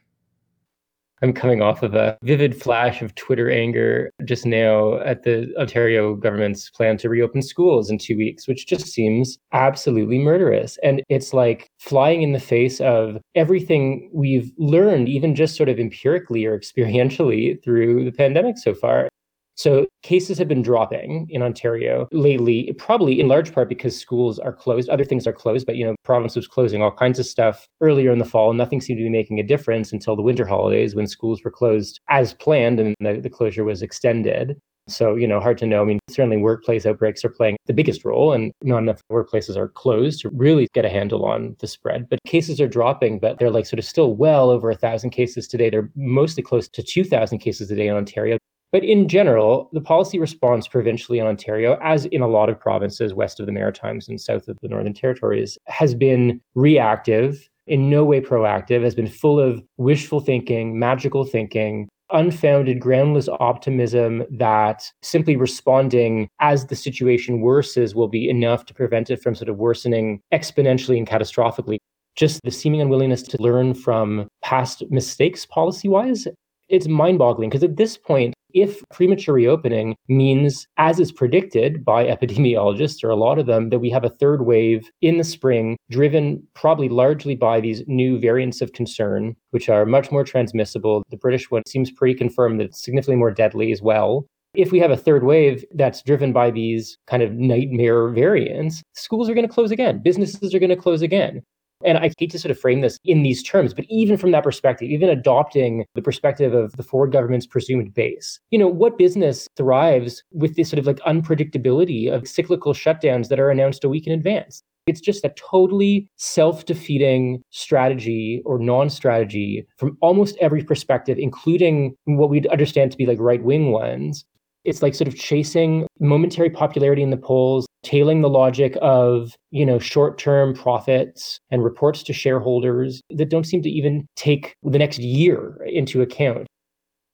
I'm 1.22 1.34
coming 1.34 1.62
off 1.62 1.82
of 1.82 1.96
a 1.96 2.18
vivid 2.24 2.62
flash 2.62 3.02
of 3.02 3.16
Twitter 3.16 3.50
anger 3.50 4.12
just 4.26 4.46
now 4.46 5.00
at 5.00 5.24
the 5.24 5.52
Ontario 5.58 6.14
government's 6.14 6.70
plan 6.70 6.98
to 6.98 7.10
reopen 7.10 7.42
schools 7.42 7.90
in 7.90 7.98
two 7.98 8.18
weeks, 8.18 8.48
which 8.48 8.68
just 8.68 8.88
seems 8.88 9.38
absolutely 9.54 10.20
murderous. 10.20 10.78
And 10.84 11.02
it's 11.08 11.34
like 11.34 11.68
flying 11.80 12.22
in 12.22 12.34
the 12.34 12.40
face 12.40 12.82
of 12.82 13.18
everything 13.34 14.10
we've 14.14 14.52
learned, 14.58 15.08
even 15.08 15.36
just 15.36 15.56
sort 15.56 15.70
of 15.70 15.80
empirically 15.80 16.46
or 16.46 16.60
experientially 16.60 17.64
through 17.64 18.04
the 18.04 18.12
pandemic 18.12 18.58
so 18.58 18.74
far. 18.74 19.08
So 19.56 19.88
cases 20.04 20.38
have 20.38 20.48
been 20.48 20.62
dropping 20.62 21.28
in 21.30 21.42
Ontario 21.42 22.08
lately, 22.12 22.74
probably 22.78 23.20
in 23.20 23.28
large 23.28 23.54
part 23.54 23.70
because 23.70 23.98
schools 23.98 24.38
are 24.38 24.54
closed. 24.54 24.90
Other 24.90 25.06
things 25.06 25.26
are 25.26 25.34
closed, 25.34 25.66
but 25.66 25.78
you 25.78 25.86
know, 25.86 25.96
province 26.04 26.36
was 26.36 26.48
closing 26.48 26.82
all 26.82 26.92
kinds 26.92 27.20
of 27.20 27.26
stuff 27.26 27.66
earlier 27.82 28.12
in 28.12 28.20
the 28.20 28.26
fall. 28.26 28.54
Nothing 28.54 28.82
seemed 28.82 28.98
to 29.00 29.04
be 29.04 29.10
making 29.10 29.40
a 29.40 29.44
difference 29.44 29.94
until 29.94 30.16
the 30.16 30.22
winter 30.22 30.46
holidays 30.46 30.94
when 30.94 31.08
schools 31.08 31.44
were 31.44 31.52
closed 31.52 32.00
as 32.10 32.34
planned 32.34 32.80
and 32.80 32.96
the, 33.00 33.20
the 33.22 33.30
closure 33.30 33.64
was 33.64 33.82
extended. 33.82 34.58
So, 34.88 35.16
you 35.16 35.28
know, 35.28 35.40
hard 35.40 35.58
to 35.60 35.66
know. 35.66 35.82
I 35.82 35.86
mean, 35.86 36.00
certainly 36.10 36.38
workplace 36.38 36.86
outbreaks 36.86 37.26
are 37.26 37.30
playing 37.30 37.58
the 37.66 37.74
biggest 37.74 38.06
role, 38.06 38.34
and 38.34 38.52
not 38.62 38.80
enough 38.80 39.02
workplaces 39.12 39.58
are 39.58 39.70
closed 39.70 40.22
to 40.22 40.30
really 40.30 40.68
get 40.76 40.86
a 40.86 40.90
handle 40.90 41.26
on 41.26 41.56
the 41.60 41.68
spread. 41.68 42.08
But 42.08 42.20
cases 42.28 42.62
are 42.62 42.68
dropping, 42.68 43.20
but 43.20 43.40
they're 43.40 43.50
like 43.50 43.66
sort 43.66 43.80
of 43.80 43.86
still 43.86 44.16
well 44.16 44.52
over 44.52 44.70
a 44.70 44.76
thousand 44.76 45.10
cases 45.10 45.48
today. 45.48 45.72
They're 45.72 45.90
mostly 45.96 46.44
close 46.44 46.68
to 46.70 46.84
2,000 46.84 47.40
cases 47.40 47.72
a 47.72 47.76
day 47.76 47.88
in 47.88 47.96
Ontario. 47.96 48.38
But 48.76 48.84
in 48.84 49.08
general, 49.08 49.70
the 49.72 49.80
policy 49.80 50.20
response 50.20 50.68
provincially 50.68 51.18
in 51.18 51.26
Ontario, 51.26 51.80
as 51.82 52.08
in 52.08 52.22
a 52.22 52.28
lot 52.28 52.50
of 52.50 52.60
provinces 52.60 53.14
west 53.14 53.40
of 53.40 53.46
the 53.46 53.54
Maritimes 53.54 54.10
and 54.10 54.20
south 54.20 54.50
of 54.50 54.58
the 54.62 54.68
Northern 54.68 54.94
Territories, 54.94 55.58
has 55.68 55.96
been 55.96 56.42
reactive, 56.56 57.50
in 57.68 57.90
no 57.90 58.04
way 58.04 58.20
proactive, 58.20 58.84
has 58.84 58.94
been 58.94 59.08
full 59.08 59.40
of 59.40 59.64
wishful 59.78 60.20
thinking, 60.20 60.78
magical 60.78 61.24
thinking, 61.24 61.88
unfounded, 62.12 62.82
groundless 62.82 63.30
optimism 63.40 64.26
that 64.30 64.92
simply 65.02 65.38
responding 65.38 66.28
as 66.42 66.66
the 66.66 66.76
situation 66.76 67.42
worsens 67.42 67.96
will 67.96 68.10
be 68.10 68.30
enough 68.30 68.66
to 68.66 68.74
prevent 68.74 69.10
it 69.10 69.24
from 69.24 69.36
sort 69.36 69.48
of 69.48 69.56
worsening 69.56 70.20
exponentially 70.34 70.98
and 70.98 71.08
catastrophically. 71.08 71.78
Just 72.18 72.42
the 72.44 72.52
seeming 72.52 72.82
unwillingness 72.82 73.22
to 73.22 73.42
learn 73.42 73.74
from 73.74 74.28
past 74.44 74.84
mistakes 74.90 75.46
policy 75.46 75.88
wise. 75.88 76.28
It's 76.68 76.90
mind 76.90 77.20
boggling 77.20 77.50
because 77.50 77.64
at 77.64 77.78
this 77.78 77.96
point, 77.96 78.36
if 78.56 78.82
premature 78.92 79.36
reopening 79.36 79.96
means, 80.08 80.66
as 80.78 81.00
is 81.00 81.12
predicted 81.12 81.86
by 81.86 82.06
epidemiologists 82.16 83.04
or 83.04 83.10
a 83.12 83.16
lot 83.16 83.38
of 83.38 83.46
them, 83.46 83.70
that 83.70 83.80
we 83.80 83.92
have 83.92 84.04
a 84.04 84.10
third 84.10 84.46
wave 84.46 84.90
in 85.02 85.18
the 85.18 85.24
spring, 85.24 85.78
driven 85.92 86.42
probably 86.56 86.90
largely 86.90 87.36
by 87.36 87.60
these 87.60 87.84
new 87.86 88.18
variants 88.18 88.62
of 88.62 88.74
concern, 88.74 89.36
which 89.52 89.70
are 89.70 89.86
much 89.86 90.12
more 90.12 90.24
transmissible. 90.24 91.04
The 91.12 91.18
British 91.18 91.52
one 91.52 91.64
seems 91.68 91.92
pretty 91.92 92.16
confirmed 92.16 92.60
that 92.60 92.66
it's 92.66 92.84
significantly 92.84 93.20
more 93.20 93.32
deadly 93.32 93.72
as 93.72 93.82
well. 93.82 94.26
If 94.56 94.72
we 94.72 94.80
have 94.80 94.92
a 94.92 94.98
third 94.98 95.26
wave 95.26 95.66
that's 95.74 96.02
driven 96.02 96.32
by 96.32 96.50
these 96.50 96.98
kind 97.08 97.22
of 97.22 97.34
nightmare 97.34 98.08
variants, 98.10 98.82
schools 98.94 99.30
are 99.30 99.34
going 99.34 99.48
to 99.48 99.54
close 99.54 99.70
again, 99.70 100.02
businesses 100.02 100.56
are 100.56 100.60
going 100.60 100.70
to 100.70 100.78
close 100.78 101.02
again. 101.02 101.42
And 101.86 101.98
I 101.98 102.12
hate 102.18 102.32
to 102.32 102.40
sort 102.40 102.52
of 102.52 102.60
frame 102.60 102.82
this 102.82 103.00
in 103.06 103.24
these 103.24 103.44
terms, 103.44 103.74
but 103.74 103.86
even 103.90 104.18
from 104.18 104.32
that 104.32 104.44
perspective, 104.44 104.90
even 104.90 105.10
adopting 105.10 105.86
the 105.94 106.02
perspective 106.02 106.54
of 106.54 106.74
the 106.74 106.84
Ford 106.84 107.12
government's 107.12 107.48
presumed 107.48 107.94
base, 107.94 108.40
you 108.52 108.60
know, 108.60 108.68
what 108.68 108.98
business 108.98 109.48
thrives 109.56 110.24
with 110.32 110.56
this 110.56 110.70
sort 110.70 110.80
of 110.80 110.88
like 110.88 111.00
unpredictability 111.00 112.12
of 112.12 112.28
cyclical 112.28 112.74
shutdowns 112.74 113.30
that 113.30 113.40
are 113.40 113.50
announced 113.50 113.84
a 113.84 113.90
week 113.90 114.08
in 114.08 114.14
advance? 114.14 114.64
It's 114.88 115.02
just 115.02 115.26
a 115.26 115.34
totally 115.36 116.08
self 116.18 116.66
defeating 116.66 117.42
strategy 117.50 118.42
or 118.46 118.60
non 118.60 118.90
strategy 118.90 119.66
from 119.78 119.98
almost 120.02 120.38
every 120.40 120.64
perspective, 120.64 121.18
including 121.18 121.96
what 122.06 122.30
we'd 122.30 122.48
understand 122.48 122.92
to 122.92 122.98
be 122.98 123.06
like 123.06 123.20
right 123.20 123.44
wing 123.44 123.72
ones. 123.72 124.26
It's 124.66 124.82
like 124.82 124.96
sort 124.96 125.08
of 125.08 125.16
chasing 125.16 125.88
momentary 126.00 126.50
popularity 126.50 127.04
in 127.04 127.12
the 127.12 127.18
polls, 127.18 127.68
tailing 127.84 128.22
the 128.22 128.30
logic 128.30 128.76
of, 128.82 129.36
you 129.52 129.66
know, 129.66 129.78
short-term 129.78 130.56
profits 130.56 131.40
and 131.52 131.64
reports 131.64 132.02
to 132.04 132.14
shareholders 132.14 133.02
that 133.12 133.30
don't 133.30 133.46
seem 133.46 133.62
to 133.62 133.70
even 133.70 134.08
take 134.16 134.56
the 134.64 134.80
next 134.80 134.98
year 135.00 135.64
into 135.68 136.02
account. 136.02 136.48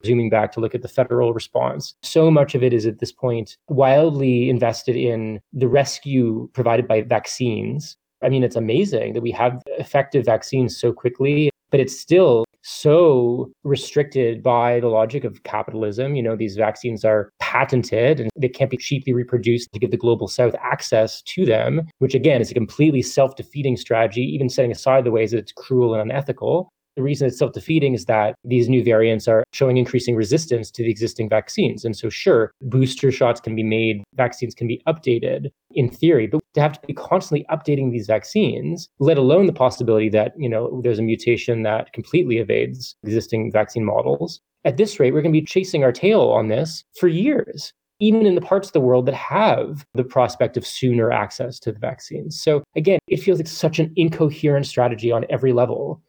Zooming 0.04 0.30
back 0.30 0.52
to 0.54 0.60
look 0.60 0.74
at 0.74 0.82
the 0.82 0.88
federal 0.88 1.34
response, 1.34 1.94
so 2.02 2.32
much 2.32 2.56
of 2.56 2.64
it 2.64 2.74
is 2.74 2.88
at 2.88 3.00
this 3.00 3.12
point 3.12 3.56
wildly 3.70 4.50
invested 4.50 4.96
in 4.96 5.40
the 5.54 5.68
rescue 5.68 6.50
provided 6.54 6.88
by 6.88 7.02
vaccines. 7.02 7.96
I 8.24 8.30
mean, 8.30 8.44
it's 8.44 8.56
amazing 8.56 9.14
that 9.14 9.22
we 9.22 9.32
have 9.32 9.62
effective 9.78 10.26
vaccines 10.26 10.80
so 10.80 10.92
quickly, 10.92 11.52
but 11.70 11.80
it's 11.80 12.00
still 12.00 12.46
so 12.64 13.52
restricted 13.64 14.44
by 14.44 14.80
the 14.80 14.88
logic 14.88 15.24
of 15.24 15.44
capitalism. 15.44 16.16
You 16.16 16.24
know, 16.24 16.36
these 16.36 16.56
vaccines 16.56 17.04
are 17.04 17.32
patented 17.40 18.20
and 18.20 18.30
they 18.38 18.50
can't 18.50 18.72
be 18.72 18.78
cheaply 18.78 19.14
reproduced 19.14 19.72
to 19.74 19.80
give 19.80 19.92
the 19.92 19.98
global 19.98 20.28
south 20.28 20.56
access 20.62 21.22
to 21.24 21.46
them, 21.46 21.88
which 22.00 22.16
again 22.16 22.42
is 22.42 22.52
a 22.52 22.56
completely 22.56 23.02
self 23.02 23.36
defeating 23.36 23.78
strategy, 23.78 24.22
even 24.22 24.50
setting 24.50 24.72
aside 24.72 25.04
the 25.04 25.12
ways 25.12 25.32
that 25.32 25.38
it's 25.38 25.52
cruel 25.52 25.94
and 25.94 26.12
unethical. 26.12 26.72
The 26.96 27.04
reason 27.04 27.28
it's 27.28 27.38
self 27.38 27.54
defeating 27.54 27.94
is 27.94 28.06
that 28.06 28.36
these 28.44 28.68
new 28.68 28.84
variants 28.84 29.28
are 29.28 29.44
showing 29.54 29.78
increasing 29.78 30.16
resistance 30.16 30.70
to 30.72 30.84
the 30.84 30.90
existing 30.90 31.30
vaccines. 31.30 31.86
And 31.86 31.96
so, 31.96 32.10
sure, 32.10 32.52
booster 32.62 33.12
shots 33.12 33.40
can 33.40 33.56
be 33.56 33.64
made, 33.64 34.04
vaccines 34.16 34.54
can 34.54 34.68
be 34.68 34.82
updated 34.88 35.52
in 35.72 35.90
theory, 35.90 36.28
but 36.28 36.42
to 36.54 36.62
have 36.62 36.74
to 36.82 36.88
be 36.88 36.94
constantly 36.94 37.46
updating 37.50 37.92
these 37.92 38.08
vaccines, 38.08 38.90
let 39.00 39.18
alone 39.18 39.46
the 39.46 39.54
possibility 39.54 40.10
that, 40.10 40.34
you 40.38 40.50
know, 40.50 40.82
there's 40.84 41.00
a 41.00 41.04
mutation 41.04 41.64
that 41.64 41.94
completely 41.94 42.38
evades 42.38 42.96
existing 43.04 43.52
vaccine 43.52 43.86
models. 43.86 44.42
At 44.66 44.78
this 44.78 45.00
rate, 45.00 45.14
we're 45.14 45.22
going 45.22 45.34
to 45.34 45.40
be 45.40 45.46
chasing 45.46 45.84
our 45.84 45.92
tail 45.92 46.22
on 46.22 46.50
this 46.50 46.84
for 47.00 47.08
years 47.08 47.74
even 48.02 48.26
in 48.26 48.34
the 48.34 48.42
parts 48.42 48.68
of 48.68 48.74
the 48.74 48.82
world 48.82 49.06
that 49.06 49.14
have 49.14 49.86
the 49.94 50.04
prospect 50.04 50.58
of 50.58 50.66
sooner 50.66 51.12
access 51.12 51.60
to 51.60 51.72
the 51.72 51.80
vaccines. 51.80 52.42
So 52.42 52.64
again, 52.76 53.00
it 53.08 53.18
feels 53.18 53.38
like 53.38 53.48
such 53.48 53.78
an 53.78 53.94
incoherent 53.96 54.66
strategy 54.66 55.12
on 55.12 55.24
every 55.30 55.54
level. 55.54 56.02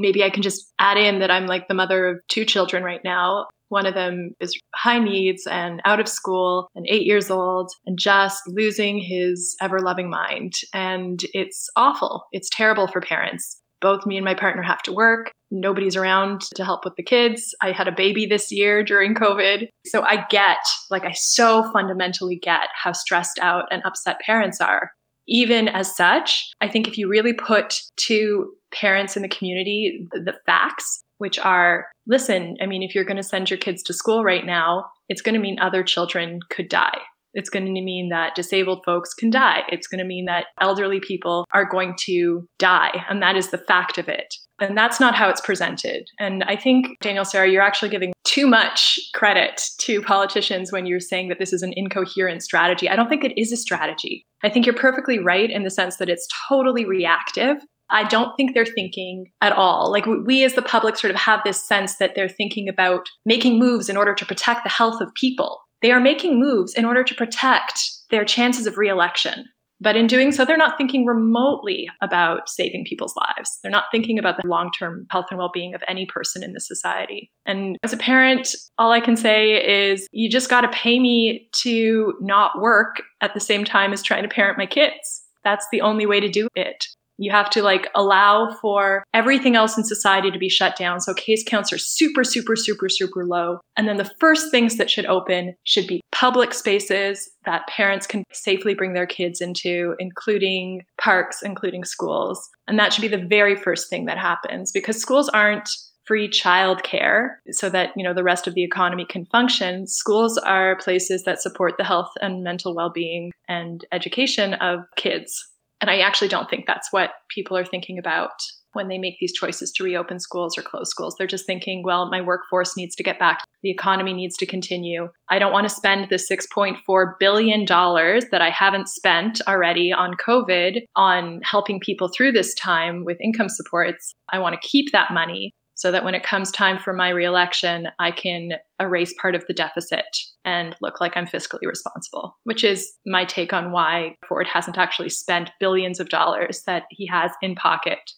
Maybe 0.00 0.24
I 0.24 0.30
can 0.30 0.42
just 0.42 0.72
add 0.78 0.96
in 0.96 1.18
that 1.20 1.30
I'm 1.30 1.46
like 1.46 1.68
the 1.68 1.74
mother 1.74 2.06
of 2.06 2.20
two 2.28 2.44
children 2.44 2.82
right 2.82 3.02
now. 3.04 3.46
One 3.68 3.86
of 3.86 3.94
them 3.94 4.32
is 4.40 4.58
high 4.74 4.98
needs 4.98 5.46
and 5.46 5.80
out 5.84 6.00
of 6.00 6.08
school 6.08 6.68
and 6.74 6.86
eight 6.88 7.06
years 7.06 7.30
old 7.30 7.70
and 7.86 7.98
just 7.98 8.42
losing 8.48 8.98
his 8.98 9.56
ever 9.60 9.78
loving 9.78 10.10
mind. 10.10 10.54
And 10.74 11.20
it's 11.34 11.68
awful. 11.76 12.24
It's 12.32 12.48
terrible 12.50 12.88
for 12.88 13.00
parents. 13.00 13.60
Both 13.80 14.06
me 14.06 14.16
and 14.16 14.24
my 14.24 14.34
partner 14.34 14.62
have 14.62 14.82
to 14.82 14.92
work. 14.92 15.30
Nobody's 15.50 15.96
around 15.96 16.42
to 16.54 16.64
help 16.64 16.84
with 16.84 16.96
the 16.96 17.02
kids. 17.02 17.54
I 17.62 17.72
had 17.72 17.88
a 17.88 17.92
baby 17.92 18.26
this 18.26 18.50
year 18.50 18.82
during 18.82 19.14
COVID. 19.14 19.68
So 19.86 20.02
I 20.02 20.24
get, 20.28 20.58
like, 20.90 21.04
I 21.04 21.12
so 21.12 21.70
fundamentally 21.72 22.36
get 22.36 22.68
how 22.74 22.92
stressed 22.92 23.38
out 23.40 23.66
and 23.70 23.82
upset 23.84 24.20
parents 24.20 24.60
are 24.60 24.90
even 25.30 25.68
as 25.68 25.94
such, 25.96 26.50
I 26.60 26.68
think 26.68 26.88
if 26.88 26.98
you 26.98 27.08
really 27.08 27.32
put 27.32 27.80
to 28.08 28.52
parents 28.72 29.16
in 29.16 29.22
the 29.22 29.28
community 29.28 30.06
the 30.12 30.34
facts, 30.46 31.02
which 31.18 31.38
are 31.38 31.86
listen, 32.06 32.56
I 32.60 32.66
mean, 32.66 32.82
if 32.82 32.94
you're 32.94 33.04
going 33.04 33.16
to 33.16 33.22
send 33.22 33.50
your 33.50 33.58
kids 33.58 33.82
to 33.84 33.92
school 33.92 34.24
right 34.24 34.44
now, 34.44 34.86
it's 35.08 35.22
going 35.22 35.34
to 35.34 35.40
mean 35.40 35.58
other 35.58 35.82
children 35.82 36.40
could 36.50 36.68
die. 36.68 36.98
It's 37.32 37.50
going 37.50 37.66
to 37.66 37.70
mean 37.70 38.08
that 38.08 38.34
disabled 38.34 38.82
folks 38.84 39.14
can 39.14 39.30
die. 39.30 39.62
It's 39.68 39.86
going 39.86 40.00
to 40.00 40.04
mean 40.04 40.24
that 40.24 40.46
elderly 40.60 41.00
people 41.00 41.46
are 41.52 41.64
going 41.64 41.94
to 42.06 42.46
die. 42.58 43.04
And 43.08 43.22
that 43.22 43.36
is 43.36 43.50
the 43.50 43.58
fact 43.58 43.98
of 43.98 44.08
it. 44.08 44.34
And 44.60 44.76
that's 44.76 45.00
not 45.00 45.14
how 45.14 45.28
it's 45.30 45.40
presented. 45.40 46.06
And 46.18 46.44
I 46.44 46.56
think, 46.56 46.98
Daniel, 47.00 47.24
Sarah, 47.24 47.48
you're 47.48 47.62
actually 47.62 47.88
giving 47.88 48.12
too 48.24 48.46
much 48.46 48.98
credit 49.14 49.62
to 49.78 50.02
politicians 50.02 50.70
when 50.70 50.86
you're 50.86 51.00
saying 51.00 51.28
that 51.28 51.38
this 51.38 51.52
is 51.52 51.62
an 51.62 51.72
incoherent 51.76 52.42
strategy. 52.42 52.88
I 52.88 52.96
don't 52.96 53.08
think 53.08 53.24
it 53.24 53.40
is 53.40 53.52
a 53.52 53.56
strategy. 53.56 54.24
I 54.42 54.50
think 54.50 54.66
you're 54.66 54.74
perfectly 54.74 55.18
right 55.18 55.50
in 55.50 55.62
the 55.62 55.70
sense 55.70 55.96
that 55.96 56.10
it's 56.10 56.28
totally 56.48 56.84
reactive. 56.84 57.56
I 57.90 58.04
don't 58.04 58.34
think 58.36 58.54
they're 58.54 58.64
thinking 58.64 59.26
at 59.40 59.52
all. 59.52 59.90
Like 59.90 60.06
we 60.06 60.44
as 60.44 60.54
the 60.54 60.62
public 60.62 60.96
sort 60.96 61.10
of 61.10 61.16
have 61.16 61.40
this 61.44 61.66
sense 61.66 61.96
that 61.96 62.14
they're 62.14 62.28
thinking 62.28 62.68
about 62.68 63.06
making 63.24 63.58
moves 63.58 63.88
in 63.88 63.96
order 63.96 64.14
to 64.14 64.26
protect 64.26 64.64
the 64.64 64.70
health 64.70 65.00
of 65.00 65.12
people. 65.14 65.60
They 65.82 65.92
are 65.92 66.00
making 66.00 66.38
moves 66.38 66.74
in 66.74 66.84
order 66.84 67.02
to 67.02 67.14
protect 67.14 67.80
their 68.10 68.24
chances 68.24 68.66
of 68.66 68.76
reelection. 68.76 69.44
But 69.82 69.96
in 69.96 70.06
doing 70.06 70.30
so, 70.30 70.44
they're 70.44 70.58
not 70.58 70.76
thinking 70.76 71.06
remotely 71.06 71.88
about 72.02 72.50
saving 72.50 72.84
people's 72.86 73.14
lives. 73.16 73.58
They're 73.62 73.72
not 73.72 73.84
thinking 73.90 74.18
about 74.18 74.36
the 74.36 74.46
long 74.46 74.70
term 74.78 75.06
health 75.10 75.26
and 75.30 75.38
well 75.38 75.50
being 75.52 75.74
of 75.74 75.82
any 75.88 76.04
person 76.04 76.42
in 76.42 76.52
the 76.52 76.60
society. 76.60 77.30
And 77.46 77.78
as 77.82 77.94
a 77.94 77.96
parent, 77.96 78.54
all 78.76 78.92
I 78.92 79.00
can 79.00 79.16
say 79.16 79.88
is 79.88 80.06
you 80.12 80.28
just 80.28 80.50
got 80.50 80.60
to 80.62 80.68
pay 80.68 80.98
me 80.98 81.48
to 81.62 82.12
not 82.20 82.60
work 82.60 83.02
at 83.22 83.32
the 83.32 83.40
same 83.40 83.64
time 83.64 83.94
as 83.94 84.02
trying 84.02 84.22
to 84.22 84.28
parent 84.28 84.58
my 84.58 84.66
kids. 84.66 85.22
That's 85.44 85.66
the 85.72 85.80
only 85.80 86.04
way 86.04 86.20
to 86.20 86.28
do 86.28 86.48
it. 86.54 86.84
You 87.20 87.30
have 87.30 87.50
to 87.50 87.62
like 87.62 87.88
allow 87.94 88.50
for 88.62 89.04
everything 89.12 89.54
else 89.54 89.76
in 89.76 89.84
society 89.84 90.30
to 90.30 90.38
be 90.38 90.48
shut 90.48 90.74
down. 90.74 91.00
So 91.00 91.12
case 91.12 91.44
counts 91.46 91.70
are 91.70 91.78
super, 91.78 92.24
super, 92.24 92.56
super, 92.56 92.88
super 92.88 93.26
low. 93.26 93.60
And 93.76 93.86
then 93.86 93.98
the 93.98 94.10
first 94.18 94.50
things 94.50 94.78
that 94.78 94.90
should 94.90 95.04
open 95.04 95.54
should 95.64 95.86
be 95.86 96.00
public 96.12 96.54
spaces 96.54 97.30
that 97.44 97.66
parents 97.66 98.06
can 98.06 98.24
safely 98.32 98.74
bring 98.74 98.94
their 98.94 99.06
kids 99.06 99.42
into, 99.42 99.94
including 99.98 100.82
parks, 100.98 101.42
including 101.42 101.84
schools. 101.84 102.48
And 102.66 102.78
that 102.78 102.94
should 102.94 103.02
be 103.02 103.08
the 103.08 103.26
very 103.28 103.54
first 103.54 103.90
thing 103.90 104.06
that 104.06 104.16
happens 104.16 104.72
because 104.72 104.98
schools 104.98 105.28
aren't 105.28 105.68
free 106.06 106.28
childcare 106.28 107.34
so 107.50 107.68
that 107.68 107.90
you 107.94 108.02
know 108.02 108.14
the 108.14 108.24
rest 108.24 108.46
of 108.48 108.54
the 108.54 108.64
economy 108.64 109.06
can 109.08 109.24
function 109.26 109.86
schools 109.86 110.38
are 110.38 110.74
places 110.76 111.22
that 111.22 111.40
support 111.40 111.74
the 111.78 111.84
health 111.84 112.10
and 112.20 112.42
mental 112.42 112.74
well-being 112.74 113.30
and 113.48 113.84
education 113.92 114.54
of 114.54 114.80
kids 114.96 115.49
and 115.80 115.90
I 115.90 115.98
actually 115.98 116.28
don't 116.28 116.48
think 116.48 116.66
that's 116.66 116.88
what 116.92 117.10
people 117.28 117.56
are 117.56 117.64
thinking 117.64 117.98
about 117.98 118.32
when 118.72 118.88
they 118.88 118.98
make 118.98 119.16
these 119.20 119.32
choices 119.32 119.72
to 119.72 119.84
reopen 119.84 120.20
schools 120.20 120.56
or 120.56 120.62
close 120.62 120.90
schools. 120.90 121.16
They're 121.18 121.26
just 121.26 121.46
thinking, 121.46 121.82
well, 121.84 122.08
my 122.08 122.20
workforce 122.20 122.76
needs 122.76 122.94
to 122.96 123.02
get 123.02 123.18
back. 123.18 123.42
The 123.62 123.70
economy 123.70 124.12
needs 124.12 124.36
to 124.38 124.46
continue. 124.46 125.08
I 125.28 125.38
don't 125.38 125.52
want 125.52 125.68
to 125.68 125.74
spend 125.74 126.08
the 126.08 126.16
$6.4 126.16 127.12
billion 127.18 127.64
that 127.66 128.40
I 128.40 128.50
haven't 128.50 128.88
spent 128.88 129.40
already 129.46 129.92
on 129.92 130.14
COVID 130.14 130.82
on 130.96 131.40
helping 131.42 131.80
people 131.80 132.08
through 132.08 132.32
this 132.32 132.54
time 132.54 133.04
with 133.04 133.20
income 133.20 133.48
supports. 133.48 134.14
I 134.32 134.38
want 134.38 134.54
to 134.60 134.68
keep 134.68 134.92
that 134.92 135.12
money 135.12 135.52
so 135.80 135.90
that 135.90 136.04
when 136.04 136.14
it 136.14 136.22
comes 136.22 136.50
time 136.50 136.78
for 136.78 136.92
my 136.92 137.08
reelection, 137.08 137.88
I 137.98 138.10
can 138.10 138.50
erase 138.78 139.14
part 139.14 139.34
of 139.34 139.46
the 139.46 139.54
deficit 139.54 140.04
and 140.44 140.76
look 140.82 141.00
like 141.00 141.16
I'm 141.16 141.26
fiscally 141.26 141.66
responsible, 141.66 142.36
which 142.44 142.62
is 142.62 142.92
my 143.06 143.24
take 143.24 143.54
on 143.54 143.72
why 143.72 144.16
Ford 144.28 144.46
hasn't 144.46 144.76
actually 144.76 145.08
spent 145.08 145.50
billions 145.58 145.98
of 145.98 146.10
dollars 146.10 146.64
that 146.66 146.82
he 146.90 147.06
has 147.06 147.30
in 147.40 147.54
pocket. 147.54 148.12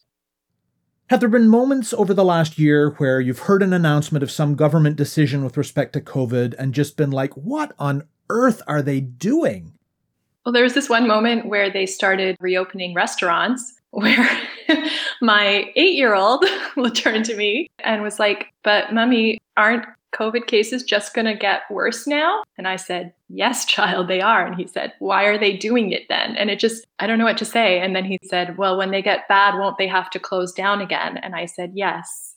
Have 1.08 1.20
there 1.20 1.28
been 1.28 1.46
moments 1.46 1.94
over 1.94 2.12
the 2.12 2.24
last 2.24 2.58
year 2.58 2.96
where 2.98 3.20
you've 3.20 3.38
heard 3.38 3.62
an 3.62 3.72
announcement 3.72 4.24
of 4.24 4.30
some 4.32 4.56
government 4.56 4.96
decision 4.96 5.44
with 5.44 5.56
respect 5.56 5.92
to 5.92 6.00
COVID 6.00 6.54
and 6.58 6.74
just 6.74 6.96
been 6.96 7.12
like, 7.12 7.32
what 7.34 7.74
on 7.78 8.08
earth 8.28 8.60
are 8.66 8.82
they 8.82 8.98
doing? 8.98 9.74
Well, 10.44 10.52
there 10.52 10.64
was 10.64 10.74
this 10.74 10.88
one 10.88 11.06
moment 11.06 11.46
where 11.46 11.70
they 11.70 11.86
started 11.86 12.36
reopening 12.40 12.92
restaurants 12.92 13.72
where 13.90 14.28
my 15.20 15.70
eight 15.76 15.94
year 15.94 16.14
old 16.14 16.44
turned 16.94 17.24
to 17.26 17.36
me 17.36 17.68
and 17.80 18.02
was 18.02 18.18
like, 18.18 18.52
But 18.62 18.92
mummy, 18.92 19.38
aren't 19.56 19.86
COVID 20.12 20.46
cases 20.46 20.82
just 20.82 21.14
going 21.14 21.24
to 21.24 21.34
get 21.34 21.62
worse 21.70 22.06
now? 22.06 22.42
And 22.58 22.68
I 22.68 22.76
said, 22.76 23.12
Yes, 23.28 23.64
child, 23.66 24.08
they 24.08 24.20
are. 24.20 24.46
And 24.46 24.54
he 24.54 24.66
said, 24.66 24.92
Why 24.98 25.24
are 25.24 25.38
they 25.38 25.56
doing 25.56 25.92
it 25.92 26.02
then? 26.08 26.36
And 26.36 26.50
it 26.50 26.58
just, 26.58 26.84
I 26.98 27.06
don't 27.06 27.18
know 27.18 27.24
what 27.24 27.38
to 27.38 27.44
say. 27.44 27.80
And 27.80 27.96
then 27.96 28.04
he 28.04 28.18
said, 28.24 28.58
Well, 28.58 28.76
when 28.76 28.90
they 28.90 29.02
get 29.02 29.28
bad, 29.28 29.58
won't 29.58 29.78
they 29.78 29.88
have 29.88 30.10
to 30.10 30.18
close 30.18 30.52
down 30.52 30.80
again? 30.80 31.18
And 31.18 31.34
I 31.34 31.46
said, 31.46 31.72
Yes. 31.74 32.34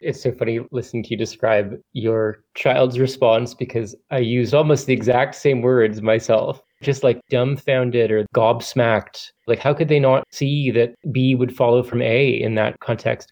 It's 0.00 0.20
so 0.20 0.32
funny 0.32 0.58
listening 0.72 1.04
to 1.04 1.10
you 1.10 1.16
describe 1.16 1.76
your 1.92 2.42
child's 2.56 2.98
response 2.98 3.54
because 3.54 3.94
I 4.10 4.18
used 4.18 4.52
almost 4.52 4.86
the 4.86 4.92
exact 4.92 5.36
same 5.36 5.62
words 5.62 6.02
myself. 6.02 6.60
Just 6.82 7.02
like 7.02 7.20
dumbfounded 7.30 8.10
or 8.10 8.26
gobsmacked. 8.34 9.30
Like, 9.46 9.58
how 9.58 9.72
could 9.72 9.88
they 9.88 10.00
not 10.00 10.24
see 10.30 10.70
that 10.72 10.94
B 11.12 11.34
would 11.34 11.54
follow 11.54 11.82
from 11.82 12.02
A 12.02 12.28
in 12.30 12.54
that 12.56 12.78
context? 12.80 13.30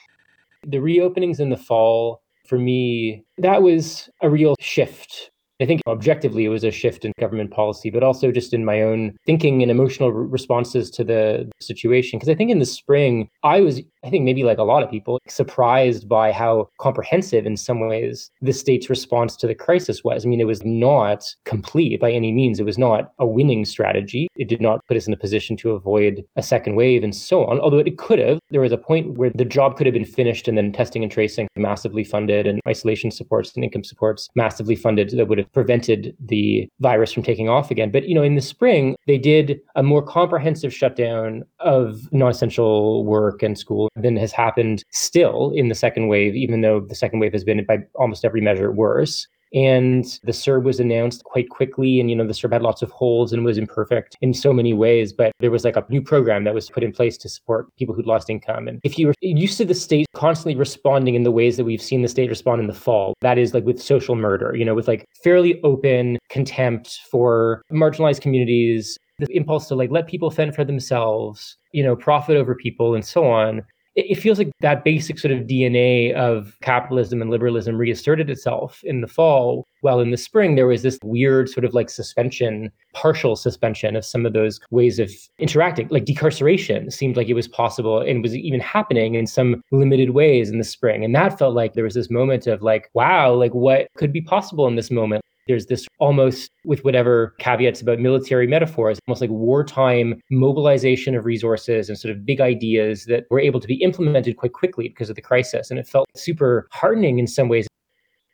The 0.66 0.78
reopenings 0.78 1.40
in 1.40 1.50
the 1.50 1.56
fall, 1.56 2.22
for 2.46 2.58
me, 2.58 3.24
that 3.38 3.62
was 3.62 4.08
a 4.22 4.30
real 4.30 4.54
shift 4.60 5.30
I 5.60 5.66
think 5.66 5.82
objectively 5.86 6.46
it 6.46 6.48
was 6.48 6.64
a 6.64 6.70
shift 6.70 7.04
in 7.04 7.12
government 7.20 7.50
policy, 7.50 7.90
but 7.90 8.02
also 8.02 8.32
just 8.32 8.54
in 8.54 8.64
my 8.64 8.80
own 8.80 9.14
thinking 9.26 9.60
and 9.60 9.70
emotional 9.70 10.10
responses 10.10 10.90
to 10.92 11.04
the 11.04 11.50
situation. 11.60 12.18
Because 12.18 12.30
I 12.30 12.34
think 12.34 12.50
in 12.50 12.60
the 12.60 12.66
spring, 12.66 13.28
I 13.42 13.60
was, 13.60 13.82
I 14.02 14.10
think 14.10 14.24
maybe 14.24 14.44
like 14.44 14.58
a 14.58 14.62
lot 14.62 14.82
of 14.82 14.90
people, 14.90 15.18
surprised 15.28 16.08
by 16.08 16.32
how 16.32 16.68
comprehensive 16.78 17.44
in 17.44 17.56
some 17.56 17.80
ways 17.80 18.30
the 18.40 18.52
state's 18.52 18.88
response 18.88 19.36
to 19.36 19.46
the 19.46 19.54
crisis 19.54 20.02
was. 20.02 20.24
I 20.24 20.28
mean, 20.28 20.40
it 20.40 20.46
was 20.46 20.64
not 20.64 21.34
complete 21.44 22.00
by 22.00 22.10
any 22.10 22.32
means. 22.32 22.58
It 22.58 22.64
was 22.64 22.78
not 22.78 23.12
a 23.18 23.26
winning 23.26 23.64
strategy. 23.64 24.28
It 24.36 24.48
did 24.48 24.60
not 24.60 24.84
put 24.86 24.96
us 24.96 25.06
in 25.06 25.12
a 25.12 25.18
position 25.18 25.56
to 25.58 25.72
avoid 25.72 26.24
a 26.36 26.42
second 26.42 26.76
wave 26.76 27.04
and 27.04 27.14
so 27.14 27.44
on, 27.44 27.60
although 27.60 27.78
it 27.78 27.98
could 27.98 28.18
have. 28.18 28.38
There 28.50 28.62
was 28.62 28.72
a 28.72 28.78
point 28.78 29.18
where 29.18 29.30
the 29.34 29.44
job 29.44 29.76
could 29.76 29.86
have 29.86 29.94
been 29.94 30.04
finished 30.04 30.48
and 30.48 30.56
then 30.56 30.72
testing 30.72 31.02
and 31.02 31.12
tracing 31.12 31.48
massively 31.56 32.04
funded 32.04 32.46
and 32.46 32.60
isolation 32.66 33.10
supports 33.10 33.54
and 33.54 33.64
income 33.64 33.84
supports 33.84 34.28
massively 34.34 34.76
funded 34.76 35.10
that 35.10 35.26
would 35.26 35.38
have 35.38 35.52
prevented 35.52 36.16
the 36.20 36.68
virus 36.80 37.12
from 37.12 37.22
taking 37.22 37.48
off 37.48 37.70
again. 37.70 37.90
But, 37.90 38.08
you 38.08 38.14
know, 38.14 38.22
in 38.22 38.34
the 38.34 38.40
spring, 38.40 38.96
they 39.06 39.18
did 39.18 39.60
a 39.76 39.82
more 39.82 40.02
comprehensive 40.02 40.72
shutdown 40.72 41.44
of 41.58 42.10
non 42.12 42.30
essential 42.30 43.04
work 43.04 43.42
and 43.42 43.58
school 43.58 43.89
than 43.96 44.16
has 44.16 44.32
happened 44.32 44.84
still 44.90 45.52
in 45.54 45.68
the 45.68 45.74
second 45.74 46.08
wave, 46.08 46.34
even 46.34 46.60
though 46.60 46.80
the 46.80 46.94
second 46.94 47.20
wave 47.20 47.32
has 47.32 47.44
been, 47.44 47.64
by 47.64 47.78
almost 47.94 48.24
every 48.24 48.40
measure, 48.40 48.72
worse. 48.72 49.26
And 49.52 50.04
the 50.22 50.32
CERB 50.32 50.62
was 50.62 50.78
announced 50.78 51.24
quite 51.24 51.48
quickly. 51.48 51.98
And, 51.98 52.08
you 52.08 52.14
know, 52.14 52.26
the 52.26 52.32
CERB 52.32 52.52
had 52.52 52.62
lots 52.62 52.82
of 52.82 52.90
holes 52.90 53.32
and 53.32 53.44
was 53.44 53.58
imperfect 53.58 54.16
in 54.20 54.32
so 54.32 54.52
many 54.52 54.72
ways. 54.72 55.12
But 55.12 55.32
there 55.40 55.50
was 55.50 55.64
like 55.64 55.76
a 55.76 55.84
new 55.88 56.00
program 56.00 56.44
that 56.44 56.54
was 56.54 56.70
put 56.70 56.84
in 56.84 56.92
place 56.92 57.18
to 57.18 57.28
support 57.28 57.74
people 57.76 57.94
who'd 57.94 58.06
lost 58.06 58.30
income. 58.30 58.68
And 58.68 58.80
if 58.84 58.98
you 58.98 59.08
were 59.08 59.14
used 59.20 59.58
to 59.58 59.64
the 59.64 59.74
state 59.74 60.06
constantly 60.14 60.54
responding 60.54 61.14
in 61.16 61.24
the 61.24 61.32
ways 61.32 61.56
that 61.56 61.64
we've 61.64 61.82
seen 61.82 62.02
the 62.02 62.08
state 62.08 62.28
respond 62.28 62.60
in 62.60 62.68
the 62.68 62.74
fall, 62.74 63.14
that 63.22 63.38
is 63.38 63.52
like 63.52 63.64
with 63.64 63.82
social 63.82 64.14
murder, 64.14 64.54
you 64.54 64.64
know, 64.64 64.74
with 64.74 64.86
like 64.86 65.04
fairly 65.24 65.60
open 65.62 66.18
contempt 66.28 67.00
for 67.10 67.62
marginalized 67.72 68.20
communities, 68.20 68.96
the 69.18 69.26
impulse 69.36 69.66
to 69.68 69.74
like 69.74 69.90
let 69.90 70.06
people 70.06 70.30
fend 70.30 70.54
for 70.54 70.64
themselves, 70.64 71.56
you 71.72 71.82
know, 71.82 71.96
profit 71.96 72.36
over 72.36 72.54
people 72.54 72.94
and 72.94 73.04
so 73.04 73.26
on 73.26 73.62
it 73.96 74.16
feels 74.16 74.38
like 74.38 74.50
that 74.60 74.84
basic 74.84 75.18
sort 75.18 75.32
of 75.32 75.46
DNA 75.46 76.14
of 76.14 76.56
capitalism 76.62 77.20
and 77.20 77.30
liberalism 77.30 77.76
reasserted 77.76 78.30
itself 78.30 78.80
in 78.84 79.00
the 79.00 79.08
fall. 79.08 79.66
While 79.80 80.00
in 80.00 80.10
the 80.10 80.16
spring, 80.16 80.54
there 80.54 80.66
was 80.66 80.82
this 80.82 80.98
weird 81.02 81.48
sort 81.48 81.64
of 81.64 81.74
like 81.74 81.90
suspension, 81.90 82.70
partial 82.92 83.34
suspension 83.34 83.96
of 83.96 84.04
some 84.04 84.26
of 84.26 84.32
those 84.32 84.60
ways 84.70 84.98
of 84.98 85.10
interacting. 85.38 85.88
Like 85.88 86.04
decarceration 86.04 86.92
seemed 86.92 87.16
like 87.16 87.28
it 87.28 87.34
was 87.34 87.48
possible 87.48 88.00
and 88.00 88.22
was 88.22 88.36
even 88.36 88.60
happening 88.60 89.16
in 89.16 89.26
some 89.26 89.62
limited 89.72 90.10
ways 90.10 90.50
in 90.50 90.58
the 90.58 90.64
spring. 90.64 91.04
And 91.04 91.14
that 91.14 91.38
felt 91.38 91.54
like 91.54 91.74
there 91.74 91.84
was 91.84 91.94
this 91.94 92.10
moment 92.10 92.46
of 92.46 92.62
like, 92.62 92.90
wow, 92.94 93.34
like 93.34 93.54
what 93.54 93.88
could 93.96 94.12
be 94.12 94.20
possible 94.20 94.68
in 94.68 94.76
this 94.76 94.90
moment? 94.90 95.24
There's 95.50 95.66
this 95.66 95.86
almost 95.98 96.50
with 96.64 96.84
whatever 96.84 97.34
caveats 97.38 97.80
about 97.80 97.98
military 97.98 98.46
metaphors, 98.46 98.98
almost 99.08 99.20
like 99.20 99.30
wartime 99.30 100.20
mobilization 100.30 101.16
of 101.16 101.24
resources 101.24 101.88
and 101.88 101.98
sort 101.98 102.14
of 102.14 102.24
big 102.24 102.40
ideas 102.40 103.06
that 103.06 103.24
were 103.30 103.40
able 103.40 103.58
to 103.58 103.66
be 103.66 103.74
implemented 103.82 104.36
quite 104.36 104.52
quickly 104.52 104.88
because 104.88 105.10
of 105.10 105.16
the 105.16 105.22
crisis. 105.22 105.70
And 105.70 105.78
it 105.78 105.88
felt 105.88 106.06
super 106.14 106.68
heartening 106.70 107.18
in 107.18 107.26
some 107.26 107.48
ways 107.48 107.66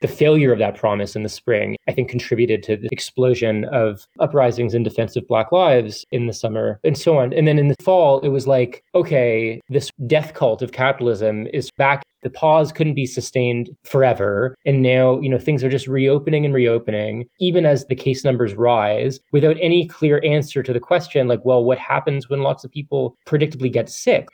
the 0.01 0.07
failure 0.07 0.51
of 0.51 0.59
that 0.59 0.75
promise 0.75 1.15
in 1.15 1.23
the 1.23 1.29
spring, 1.29 1.75
I 1.87 1.91
think, 1.91 2.09
contributed 2.09 2.63
to 2.63 2.77
the 2.77 2.89
explosion 2.91 3.65
of 3.65 4.07
uprisings 4.19 4.73
in 4.73 4.83
defense 4.83 5.15
of 5.15 5.27
Black 5.27 5.51
lives 5.51 6.05
in 6.11 6.27
the 6.27 6.33
summer 6.33 6.79
and 6.83 6.97
so 6.97 7.17
on. 7.17 7.33
And 7.33 7.47
then 7.47 7.59
in 7.59 7.67
the 7.67 7.75
fall, 7.81 8.19
it 8.19 8.29
was 8.29 8.47
like, 8.47 8.83
okay, 8.95 9.61
this 9.69 9.89
death 10.05 10.33
cult 10.33 10.61
of 10.61 10.71
capitalism 10.71 11.47
is 11.47 11.71
back. 11.77 12.03
The 12.23 12.29
pause 12.29 12.71
couldn't 12.71 12.95
be 12.95 13.05
sustained 13.05 13.69
forever. 13.83 14.55
And 14.65 14.81
now, 14.81 15.19
you 15.19 15.29
know, 15.29 15.37
things 15.37 15.63
are 15.63 15.69
just 15.69 15.87
reopening 15.87 16.45
and 16.45 16.53
reopening, 16.53 17.27
even 17.39 17.65
as 17.65 17.85
the 17.85 17.95
case 17.95 18.23
numbers 18.23 18.55
rise, 18.55 19.19
without 19.31 19.55
any 19.61 19.87
clear 19.87 20.21
answer 20.23 20.63
to 20.63 20.73
the 20.73 20.79
question, 20.79 21.27
like, 21.27 21.45
well, 21.45 21.63
what 21.63 21.77
happens 21.77 22.29
when 22.29 22.41
lots 22.41 22.63
of 22.63 22.71
people 22.71 23.15
predictably 23.25 23.71
get 23.71 23.89
sick? 23.89 24.27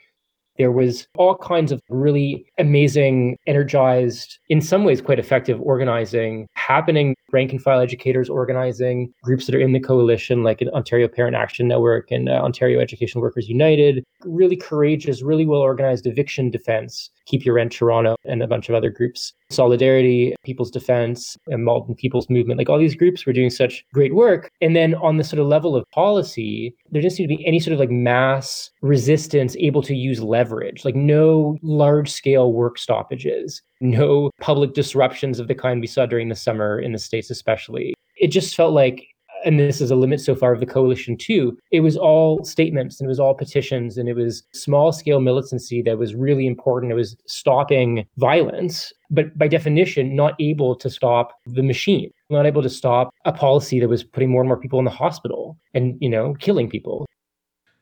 There 0.56 0.72
was 0.72 1.06
all 1.16 1.36
kinds 1.36 1.72
of 1.72 1.82
really 1.88 2.46
amazing, 2.58 3.38
energized, 3.46 4.38
in 4.48 4.60
some 4.60 4.84
ways 4.84 5.00
quite 5.00 5.18
effective 5.18 5.60
organizing 5.60 6.48
happening. 6.54 7.14
Rank 7.32 7.50
and 7.50 7.60
file 7.60 7.80
educators 7.80 8.28
organizing, 8.28 9.12
groups 9.22 9.46
that 9.46 9.56
are 9.56 9.60
in 9.60 9.72
the 9.72 9.80
coalition, 9.80 10.44
like 10.44 10.62
Ontario 10.72 11.08
Parent 11.08 11.34
Action 11.34 11.66
Network 11.66 12.10
and 12.12 12.28
uh, 12.28 12.32
Ontario 12.32 12.78
Education 12.80 13.20
Workers 13.20 13.48
United. 13.48 14.04
Really 14.24 14.56
courageous, 14.56 15.20
really 15.22 15.44
well 15.44 15.60
organized 15.60 16.06
eviction 16.06 16.50
defense. 16.50 17.10
Keep 17.26 17.44
Your 17.44 17.54
Rent 17.56 17.72
Toronto 17.72 18.16
and 18.24 18.42
a 18.42 18.46
bunch 18.46 18.68
of 18.68 18.74
other 18.74 18.90
groups. 18.90 19.32
Solidarity, 19.50 20.34
People's 20.44 20.70
Defense, 20.70 21.36
and 21.46 21.64
Malton 21.64 21.94
People's 21.94 22.28
Movement. 22.28 22.58
Like 22.58 22.68
all 22.68 22.78
these 22.78 22.94
groups 22.94 23.24
were 23.24 23.32
doing 23.32 23.50
such 23.50 23.84
great 23.92 24.14
work. 24.14 24.50
And 24.60 24.76
then 24.76 24.94
on 24.96 25.16
the 25.16 25.24
sort 25.24 25.40
of 25.40 25.46
level 25.46 25.74
of 25.74 25.88
policy, 25.90 26.74
there 26.90 27.02
didn't 27.02 27.14
seem 27.14 27.28
to 27.28 27.36
be 27.36 27.46
any 27.46 27.60
sort 27.60 27.72
of 27.72 27.80
like 27.80 27.90
mass 27.90 28.70
resistance 28.82 29.56
able 29.58 29.82
to 29.82 29.94
use 29.94 30.20
leverage, 30.20 30.43
like 30.84 30.94
no 30.94 31.58
large 31.62 32.10
scale 32.10 32.52
work 32.52 32.78
stoppages, 32.78 33.62
no 33.80 34.30
public 34.40 34.74
disruptions 34.74 35.38
of 35.38 35.48
the 35.48 35.54
kind 35.54 35.80
we 35.80 35.86
saw 35.86 36.06
during 36.06 36.28
the 36.28 36.34
summer 36.34 36.78
in 36.78 36.92
the 36.92 36.98
States, 36.98 37.30
especially. 37.30 37.94
It 38.16 38.28
just 38.28 38.54
felt 38.54 38.72
like 38.72 39.08
and 39.44 39.60
this 39.60 39.80
is 39.80 39.90
a 39.90 39.96
limit 39.96 40.20
so 40.20 40.34
far 40.34 40.52
of 40.52 40.60
the 40.60 40.66
coalition 40.66 41.16
too, 41.16 41.56
it 41.70 41.80
was 41.80 41.96
all 41.96 42.42
statements 42.44 42.98
and 42.98 43.06
it 43.06 43.08
was 43.08 43.20
all 43.20 43.34
petitions 43.34 43.98
and 43.98 44.08
it 44.08 44.14
was 44.14 44.42
small 44.52 44.90
scale 44.92 45.20
militancy 45.20 45.82
that 45.82 45.98
was 45.98 46.14
really 46.14 46.46
important. 46.46 46.90
It 46.90 46.96
was 46.96 47.16
stopping 47.26 48.06
violence, 48.16 48.92
but 49.10 49.36
by 49.36 49.48
definition, 49.48 50.16
not 50.16 50.34
able 50.40 50.74
to 50.76 50.88
stop 50.88 51.32
the 51.46 51.62
machine, 51.62 52.10
not 52.30 52.46
able 52.46 52.62
to 52.62 52.70
stop 52.70 53.10
a 53.24 53.32
policy 53.32 53.80
that 53.80 53.88
was 53.88 54.02
putting 54.02 54.30
more 54.30 54.40
and 54.40 54.48
more 54.48 54.58
people 54.58 54.78
in 54.78 54.84
the 54.84 54.90
hospital 54.90 55.58
and, 55.74 55.96
you 56.00 56.08
know, 56.08 56.34
killing 56.38 56.68
people. 56.68 57.06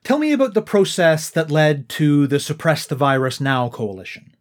Tell 0.05 0.19
me 0.19 0.33
about 0.33 0.55
the 0.55 0.63
process 0.63 1.31
that 1.31 1.51
led 1.51 1.89
to 1.91 2.27
the 2.27 2.41
Suppress 2.41 2.87
the 2.87 2.97
Virus 2.97 3.41
Now 3.41 3.69
coalition. 3.69 4.35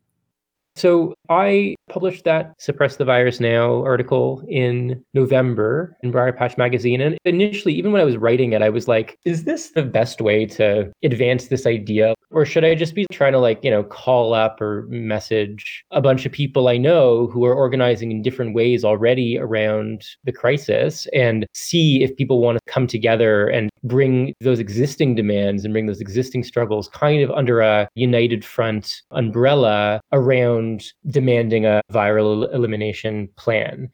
So 0.76 1.14
I 1.30 1.76
published 1.90 2.24
that 2.24 2.54
Suppress 2.60 2.96
the 2.96 3.06
Virus 3.06 3.40
Now 3.40 3.84
article 3.84 4.44
in 4.48 5.04
November 5.14 5.98
in 6.02 6.12
Briarpatch 6.12 6.58
Magazine. 6.58 7.02
And 7.02 7.18
initially, 7.26 7.74
even 7.74 7.92
when 7.92 8.02
I 8.02 8.06
was 8.06 8.18
writing 8.18 8.54
it, 8.54 8.62
I 8.62 8.70
was 8.70 8.88
like, 8.88 9.18
is 9.26 9.44
this 9.44 9.72
the 9.72 9.84
best 9.84 10.22
way 10.22 10.46
to 10.48 10.92
advance 11.04 11.48
this 11.48 11.66
idea? 11.66 12.16
Or 12.32 12.46
should 12.46 12.64
I 12.64 12.76
just 12.76 12.96
be 12.96 13.06
trying 13.12 13.34
to, 13.34 13.40
like, 13.40 13.62
you 13.64 13.70
know, 13.70 13.84
call 13.84 14.34
up 14.34 14.62
or 14.62 14.88
message 14.90 15.84
a 15.92 16.02
bunch 16.02 16.26
of 16.26 16.32
people 16.32 16.70
I 16.70 16.78
know 16.78 17.28
who 17.28 17.46
are 17.46 17.54
organizing 17.54 18.12
in 18.12 18.22
different 18.22 18.56
ways 18.56 18.86
already 18.86 19.38
around 19.38 20.06
the 20.24 20.32
crisis 20.32 21.08
and 21.14 21.46
see 21.54 22.02
if 22.04 22.16
people 22.16 22.42
want 22.42 22.58
to 22.58 22.72
come 22.72 22.88
together 22.88 23.48
and 23.48 23.70
bring 23.84 24.34
those 24.40 24.60
existing 24.60 25.16
demands 25.16 25.66
and 25.66 25.74
bring 25.74 25.88
those 25.88 26.02
existing 26.02 26.44
struggles 26.44 26.88
kind 26.90 27.24
of 27.24 27.32
under 27.32 27.62
a 27.62 27.88
united 27.96 28.46
front 28.46 29.02
umbrella 29.12 30.00
around 30.12 30.61
demanding 31.08 31.66
a 31.66 31.82
viral 31.92 32.54
elimination 32.54 33.30
plan. 33.38 33.90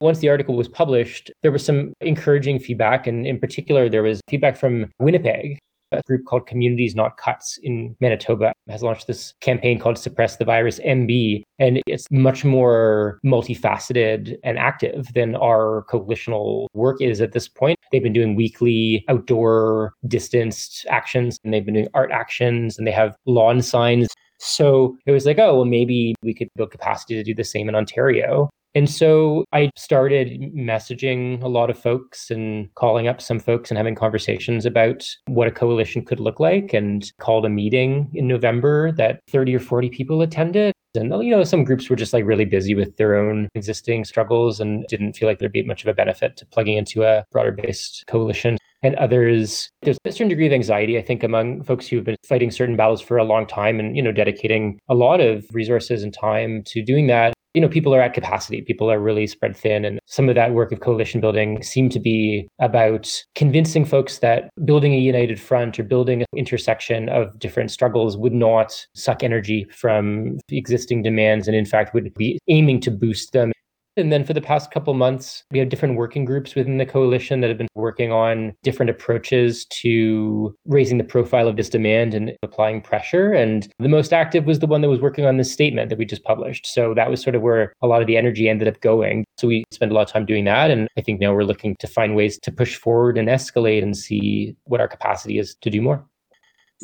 Once 0.00 0.18
the 0.18 0.28
article 0.28 0.56
was 0.56 0.68
published, 0.68 1.30
there 1.42 1.52
was 1.52 1.64
some 1.64 1.92
encouraging 2.00 2.58
feedback. 2.58 3.06
And 3.06 3.26
in 3.26 3.38
particular, 3.38 3.88
there 3.88 4.02
was 4.02 4.20
feedback 4.28 4.56
from 4.56 4.90
Winnipeg, 4.98 5.58
a 5.94 6.02
group 6.02 6.24
called 6.26 6.46
Communities 6.46 6.94
Not 6.94 7.16
Cuts 7.16 7.58
in 7.62 7.96
Manitoba 8.00 8.52
has 8.68 8.82
launched 8.82 9.06
this 9.06 9.34
campaign 9.40 9.78
called 9.78 9.98
Suppress 9.98 10.36
the 10.36 10.44
Virus 10.44 10.78
MB. 10.80 11.42
And 11.58 11.80
it's 11.86 12.10
much 12.10 12.44
more 12.44 13.20
multifaceted 13.24 14.36
and 14.42 14.58
active 14.58 15.12
than 15.14 15.36
our 15.36 15.84
coalitional 15.90 16.66
work 16.74 17.00
is 17.00 17.20
at 17.20 17.32
this 17.32 17.48
point. 17.48 17.78
They've 17.92 18.02
been 18.02 18.12
doing 18.12 18.34
weekly 18.34 19.04
outdoor 19.08 19.94
distanced 20.06 20.86
actions 20.88 21.38
and 21.44 21.52
they've 21.52 21.64
been 21.64 21.74
doing 21.74 21.88
art 21.94 22.10
actions 22.10 22.78
and 22.78 22.86
they 22.86 22.92
have 22.92 23.16
lawn 23.26 23.62
signs 23.62 24.08
so 24.38 24.96
it 25.06 25.12
was 25.12 25.26
like, 25.26 25.38
oh, 25.38 25.56
well, 25.56 25.64
maybe 25.64 26.14
we 26.22 26.34
could 26.34 26.48
build 26.56 26.70
capacity 26.70 27.14
to 27.14 27.22
do 27.22 27.34
the 27.34 27.44
same 27.44 27.68
in 27.68 27.74
Ontario. 27.74 28.50
And 28.76 28.90
so 28.90 29.44
I 29.52 29.70
started 29.76 30.52
messaging 30.52 31.40
a 31.42 31.48
lot 31.48 31.70
of 31.70 31.78
folks 31.78 32.28
and 32.28 32.74
calling 32.74 33.06
up 33.06 33.22
some 33.22 33.38
folks 33.38 33.70
and 33.70 33.78
having 33.78 33.94
conversations 33.94 34.66
about 34.66 35.08
what 35.26 35.46
a 35.46 35.52
coalition 35.52 36.04
could 36.04 36.18
look 36.18 36.40
like 36.40 36.74
and 36.74 37.10
called 37.20 37.46
a 37.46 37.48
meeting 37.48 38.10
in 38.14 38.26
November 38.26 38.90
that 38.92 39.20
30 39.30 39.54
or 39.54 39.60
40 39.60 39.90
people 39.90 40.22
attended. 40.22 40.72
And, 40.96 41.10
you 41.24 41.30
know, 41.30 41.44
some 41.44 41.62
groups 41.62 41.88
were 41.88 41.96
just 41.96 42.12
like 42.12 42.24
really 42.24 42.44
busy 42.44 42.74
with 42.74 42.96
their 42.96 43.14
own 43.16 43.48
existing 43.54 44.04
struggles 44.04 44.58
and 44.58 44.84
didn't 44.88 45.14
feel 45.14 45.28
like 45.28 45.38
there'd 45.38 45.52
be 45.52 45.62
much 45.62 45.82
of 45.82 45.88
a 45.88 45.94
benefit 45.94 46.36
to 46.38 46.46
plugging 46.46 46.76
into 46.76 47.04
a 47.04 47.24
broader 47.30 47.52
based 47.52 48.04
coalition. 48.08 48.58
And 48.84 48.94
others 48.96 49.68
there's 49.82 49.98
a 50.04 50.12
certain 50.12 50.28
degree 50.28 50.46
of 50.46 50.52
anxiety 50.52 50.96
i 50.98 51.02
think 51.02 51.24
among 51.24 51.62
folks 51.64 51.88
who've 51.88 52.04
been 52.04 52.16
fighting 52.28 52.50
certain 52.50 52.76
battles 52.76 53.00
for 53.00 53.16
a 53.16 53.24
long 53.24 53.46
time 53.46 53.80
and 53.80 53.96
you 53.96 54.02
know 54.02 54.12
dedicating 54.12 54.78
a 54.88 54.94
lot 54.94 55.20
of 55.20 55.44
resources 55.52 56.02
and 56.02 56.12
time 56.14 56.62
to 56.66 56.82
doing 56.82 57.06
that. 57.06 57.34
You 57.54 57.60
know 57.60 57.68
people 57.68 57.94
are 57.94 58.00
at 58.00 58.14
capacity. 58.14 58.62
People 58.62 58.90
are 58.90 58.98
really 58.98 59.26
spread 59.28 59.56
thin 59.56 59.84
and 59.84 60.00
some 60.06 60.28
of 60.28 60.34
that 60.34 60.52
work 60.52 60.72
of 60.72 60.80
coalition 60.80 61.20
building 61.20 61.62
seemed 61.62 61.92
to 61.92 62.00
be 62.00 62.48
about 62.58 63.10
convincing 63.36 63.84
folks 63.84 64.18
that 64.18 64.50
building 64.64 64.92
a 64.92 64.98
united 64.98 65.40
front 65.40 65.78
or 65.78 65.84
building 65.84 66.22
an 66.22 66.26
intersection 66.36 67.08
of 67.08 67.38
different 67.38 67.70
struggles 67.70 68.16
would 68.16 68.32
not 68.32 68.86
suck 68.94 69.22
energy 69.22 69.66
from 69.70 70.38
existing 70.48 71.02
demands 71.02 71.46
and 71.46 71.56
in 71.56 71.64
fact 71.64 71.94
would 71.94 72.12
be 72.14 72.38
aiming 72.48 72.80
to 72.80 72.90
boost 72.90 73.32
them 73.32 73.52
and 73.96 74.12
then 74.12 74.24
for 74.24 74.32
the 74.32 74.40
past 74.40 74.70
couple 74.70 74.92
months, 74.94 75.44
we 75.50 75.58
have 75.58 75.68
different 75.68 75.96
working 75.96 76.24
groups 76.24 76.54
within 76.54 76.78
the 76.78 76.86
coalition 76.86 77.40
that 77.40 77.48
have 77.48 77.58
been 77.58 77.68
working 77.74 78.12
on 78.12 78.54
different 78.62 78.90
approaches 78.90 79.64
to 79.66 80.54
raising 80.66 80.98
the 80.98 81.04
profile 81.04 81.48
of 81.48 81.56
this 81.56 81.68
demand 81.68 82.14
and 82.14 82.32
applying 82.42 82.80
pressure. 82.80 83.32
And 83.32 83.68
the 83.78 83.88
most 83.88 84.12
active 84.12 84.44
was 84.46 84.58
the 84.58 84.66
one 84.66 84.80
that 84.80 84.88
was 84.88 85.00
working 85.00 85.26
on 85.26 85.36
this 85.36 85.52
statement 85.52 85.90
that 85.90 85.98
we 85.98 86.04
just 86.04 86.24
published. 86.24 86.66
So 86.66 86.94
that 86.94 87.10
was 87.10 87.22
sort 87.22 87.36
of 87.36 87.42
where 87.42 87.72
a 87.82 87.86
lot 87.86 88.00
of 88.00 88.06
the 88.06 88.16
energy 88.16 88.48
ended 88.48 88.68
up 88.68 88.80
going. 88.80 89.24
So 89.36 89.48
we 89.48 89.64
spent 89.70 89.92
a 89.92 89.94
lot 89.94 90.06
of 90.06 90.12
time 90.12 90.26
doing 90.26 90.44
that. 90.44 90.70
And 90.70 90.88
I 90.98 91.00
think 91.00 91.20
now 91.20 91.32
we're 91.32 91.44
looking 91.44 91.76
to 91.78 91.86
find 91.86 92.16
ways 92.16 92.38
to 92.40 92.52
push 92.52 92.76
forward 92.76 93.18
and 93.18 93.28
escalate 93.28 93.82
and 93.82 93.96
see 93.96 94.56
what 94.64 94.80
our 94.80 94.88
capacity 94.88 95.38
is 95.38 95.54
to 95.62 95.70
do 95.70 95.80
more 95.80 96.04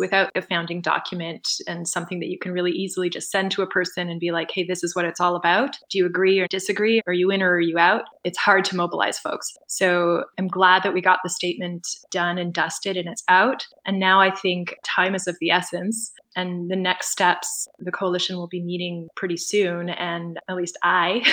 without 0.00 0.30
a 0.34 0.42
founding 0.42 0.80
document 0.80 1.46
and 1.68 1.86
something 1.86 2.18
that 2.18 2.28
you 2.28 2.38
can 2.38 2.52
really 2.52 2.72
easily 2.72 3.08
just 3.08 3.30
send 3.30 3.52
to 3.52 3.62
a 3.62 3.66
person 3.66 4.08
and 4.08 4.18
be 4.18 4.32
like, 4.32 4.50
hey, 4.50 4.64
this 4.64 4.82
is 4.82 4.96
what 4.96 5.04
it's 5.04 5.20
all 5.20 5.36
about. 5.36 5.76
Do 5.90 5.98
you 5.98 6.06
agree 6.06 6.40
or 6.40 6.48
disagree? 6.48 7.00
Are 7.06 7.12
you 7.12 7.30
in 7.30 7.42
or 7.42 7.52
are 7.52 7.60
you 7.60 7.78
out? 7.78 8.04
It's 8.24 8.38
hard 8.38 8.64
to 8.66 8.76
mobilize 8.76 9.18
folks. 9.18 9.56
So 9.68 10.24
I'm 10.38 10.48
glad 10.48 10.82
that 10.82 10.94
we 10.94 11.00
got 11.00 11.20
the 11.22 11.30
statement 11.30 11.86
done 12.10 12.38
and 12.38 12.52
dusted 12.52 12.96
and 12.96 13.08
it's 13.08 13.22
out. 13.28 13.66
And 13.86 14.00
now 14.00 14.20
I 14.20 14.30
think 14.30 14.74
time 14.82 15.14
is 15.14 15.28
of 15.28 15.36
the 15.40 15.50
essence. 15.50 16.12
And 16.36 16.70
the 16.70 16.76
next 16.76 17.10
steps, 17.10 17.68
the 17.78 17.92
coalition 17.92 18.36
will 18.36 18.46
be 18.46 18.62
meeting 18.62 19.08
pretty 19.16 19.36
soon. 19.36 19.90
And 19.90 20.38
at 20.48 20.56
least 20.56 20.76
I 20.82 21.24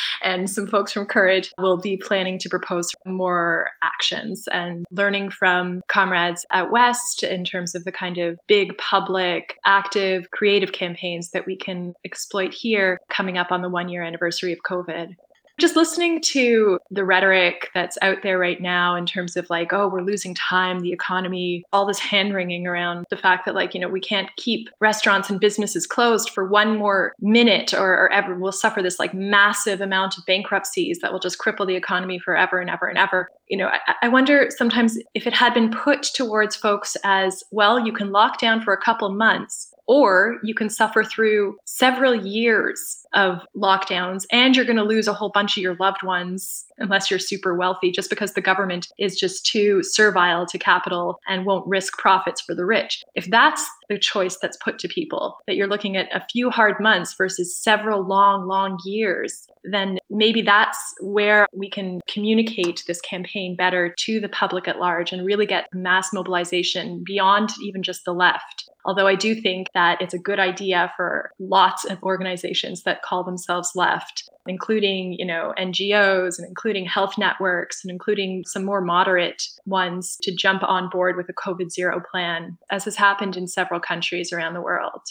and 0.22 0.48
some 0.48 0.66
folks 0.66 0.92
from 0.92 1.06
Courage 1.06 1.52
will 1.58 1.78
be 1.78 1.96
planning 1.96 2.38
to 2.38 2.48
propose 2.48 2.90
more 3.04 3.70
actions 3.82 4.46
and 4.52 4.86
learning 4.90 5.30
from 5.30 5.82
comrades 5.88 6.46
at 6.52 6.70
West 6.70 7.22
in 7.22 7.44
terms 7.44 7.74
of 7.74 7.84
the 7.84 7.92
kind 7.92 8.18
of 8.18 8.38
big 8.46 8.76
public, 8.78 9.56
active, 9.66 10.30
creative 10.30 10.72
campaigns 10.72 11.30
that 11.30 11.46
we 11.46 11.56
can 11.56 11.94
exploit 12.04 12.54
here 12.54 12.98
coming 13.08 13.38
up 13.38 13.50
on 13.50 13.62
the 13.62 13.68
one 13.68 13.88
year 13.88 14.02
anniversary 14.02 14.52
of 14.52 14.58
COVID 14.60 15.14
just 15.60 15.76
listening 15.76 16.20
to 16.20 16.78
the 16.90 17.04
rhetoric 17.04 17.68
that's 17.74 17.98
out 18.02 18.22
there 18.22 18.38
right 18.38 18.60
now 18.60 18.96
in 18.96 19.06
terms 19.06 19.36
of 19.36 19.48
like, 19.50 19.72
oh, 19.72 19.88
we're 19.88 20.02
losing 20.02 20.34
time, 20.34 20.80
the 20.80 20.92
economy, 20.92 21.62
all 21.72 21.86
this 21.86 21.98
hand 21.98 22.34
wringing 22.34 22.66
around 22.66 23.04
the 23.10 23.16
fact 23.16 23.44
that, 23.44 23.54
like, 23.54 23.74
you 23.74 23.80
know, 23.80 23.88
we 23.88 24.00
can't 24.00 24.34
keep 24.36 24.68
restaurants 24.80 25.30
and 25.30 25.38
businesses 25.38 25.86
closed 25.86 26.30
for 26.30 26.48
one 26.48 26.76
more 26.76 27.12
minute 27.20 27.74
or, 27.74 27.92
or 27.92 28.12
ever. 28.12 28.34
We'll 28.34 28.52
suffer 28.52 28.82
this 28.82 28.98
like 28.98 29.14
massive 29.14 29.80
amount 29.80 30.18
of 30.18 30.26
bankruptcies 30.26 30.98
that 31.00 31.12
will 31.12 31.20
just 31.20 31.38
cripple 31.38 31.66
the 31.66 31.76
economy 31.76 32.18
forever 32.18 32.58
and 32.58 32.70
ever 32.70 32.86
and 32.86 32.98
ever. 32.98 33.28
You 33.48 33.58
know, 33.58 33.68
I, 33.68 33.94
I 34.02 34.08
wonder 34.08 34.48
sometimes 34.56 34.98
if 35.14 35.26
it 35.26 35.32
had 35.34 35.54
been 35.54 35.70
put 35.70 36.02
towards 36.02 36.56
folks 36.56 36.96
as, 37.04 37.44
well, 37.50 37.84
you 37.84 37.92
can 37.92 38.10
lock 38.10 38.40
down 38.40 38.62
for 38.62 38.72
a 38.72 38.80
couple 38.80 39.12
months 39.12 39.69
or 39.90 40.38
you 40.44 40.54
can 40.54 40.70
suffer 40.70 41.02
through 41.02 41.56
several 41.64 42.14
years 42.14 43.04
of 43.12 43.40
lockdowns 43.56 44.24
and 44.30 44.54
you're 44.54 44.64
going 44.64 44.76
to 44.76 44.84
lose 44.84 45.08
a 45.08 45.12
whole 45.12 45.30
bunch 45.30 45.56
of 45.56 45.64
your 45.64 45.74
loved 45.80 46.04
ones 46.04 46.64
unless 46.78 47.10
you're 47.10 47.18
super 47.18 47.56
wealthy 47.56 47.90
just 47.90 48.08
because 48.08 48.34
the 48.34 48.40
government 48.40 48.86
is 49.00 49.18
just 49.18 49.44
too 49.44 49.82
servile 49.82 50.46
to 50.46 50.58
capital 50.58 51.18
and 51.26 51.44
won't 51.44 51.66
risk 51.66 51.98
profits 51.98 52.40
for 52.40 52.54
the 52.54 52.64
rich. 52.64 53.02
If 53.16 53.26
that's 53.30 53.68
the 53.88 53.98
choice 53.98 54.38
that's 54.40 54.56
put 54.58 54.78
to 54.78 54.86
people, 54.86 55.38
that 55.48 55.56
you're 55.56 55.66
looking 55.66 55.96
at 55.96 56.08
a 56.14 56.24
few 56.30 56.50
hard 56.50 56.76
months 56.78 57.14
versus 57.14 57.56
several 57.56 58.06
long, 58.06 58.46
long 58.46 58.78
years, 58.84 59.48
then 59.64 59.98
maybe 60.08 60.40
that's 60.40 60.78
where 61.00 61.48
we 61.52 61.68
can 61.68 62.00
communicate 62.08 62.84
this 62.86 63.00
campaign 63.00 63.56
better 63.56 63.92
to 63.98 64.20
the 64.20 64.28
public 64.28 64.68
at 64.68 64.78
large 64.78 65.12
and 65.12 65.26
really 65.26 65.46
get 65.46 65.66
mass 65.74 66.12
mobilization 66.12 67.02
beyond 67.04 67.50
even 67.60 67.82
just 67.82 68.04
the 68.04 68.14
left. 68.14 68.69
Although 68.84 69.06
I 69.06 69.14
do 69.14 69.34
think 69.34 69.68
that 69.74 70.00
it's 70.00 70.14
a 70.14 70.18
good 70.18 70.38
idea 70.38 70.92
for 70.96 71.32
lots 71.38 71.84
of 71.84 72.02
organizations 72.02 72.82
that 72.84 73.02
call 73.02 73.24
themselves 73.24 73.72
left, 73.74 74.28
including, 74.46 75.14
you 75.18 75.26
know, 75.26 75.52
NGOs 75.58 76.38
and 76.38 76.48
including 76.48 76.86
health 76.86 77.18
networks 77.18 77.84
and 77.84 77.90
including 77.90 78.44
some 78.46 78.64
more 78.64 78.80
moderate 78.80 79.42
ones 79.66 80.16
to 80.22 80.34
jump 80.34 80.62
on 80.62 80.88
board 80.88 81.16
with 81.16 81.28
a 81.28 81.34
COVID 81.34 81.70
zero 81.70 82.00
plan, 82.10 82.56
as 82.70 82.84
has 82.84 82.96
happened 82.96 83.36
in 83.36 83.46
several 83.46 83.80
countries 83.80 84.32
around 84.32 84.54
the 84.54 84.62
world. 84.62 85.02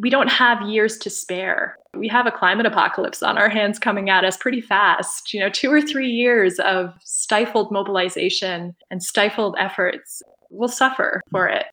We 0.00 0.10
don't 0.10 0.30
have 0.30 0.62
years 0.62 0.96
to 0.98 1.10
spare. 1.10 1.76
We 1.92 2.06
have 2.08 2.26
a 2.26 2.30
climate 2.30 2.66
apocalypse 2.66 3.22
on 3.22 3.36
our 3.36 3.48
hands 3.48 3.80
coming 3.80 4.08
at 4.08 4.24
us 4.24 4.36
pretty 4.36 4.60
fast. 4.60 5.34
You 5.34 5.40
know, 5.40 5.50
two 5.50 5.72
or 5.72 5.82
three 5.82 6.08
years 6.08 6.60
of 6.60 6.94
stifled 7.02 7.72
mobilization 7.72 8.76
and 8.90 9.02
stifled 9.02 9.56
efforts 9.58 10.22
will 10.50 10.68
suffer 10.68 11.20
for 11.30 11.48
it 11.48 11.66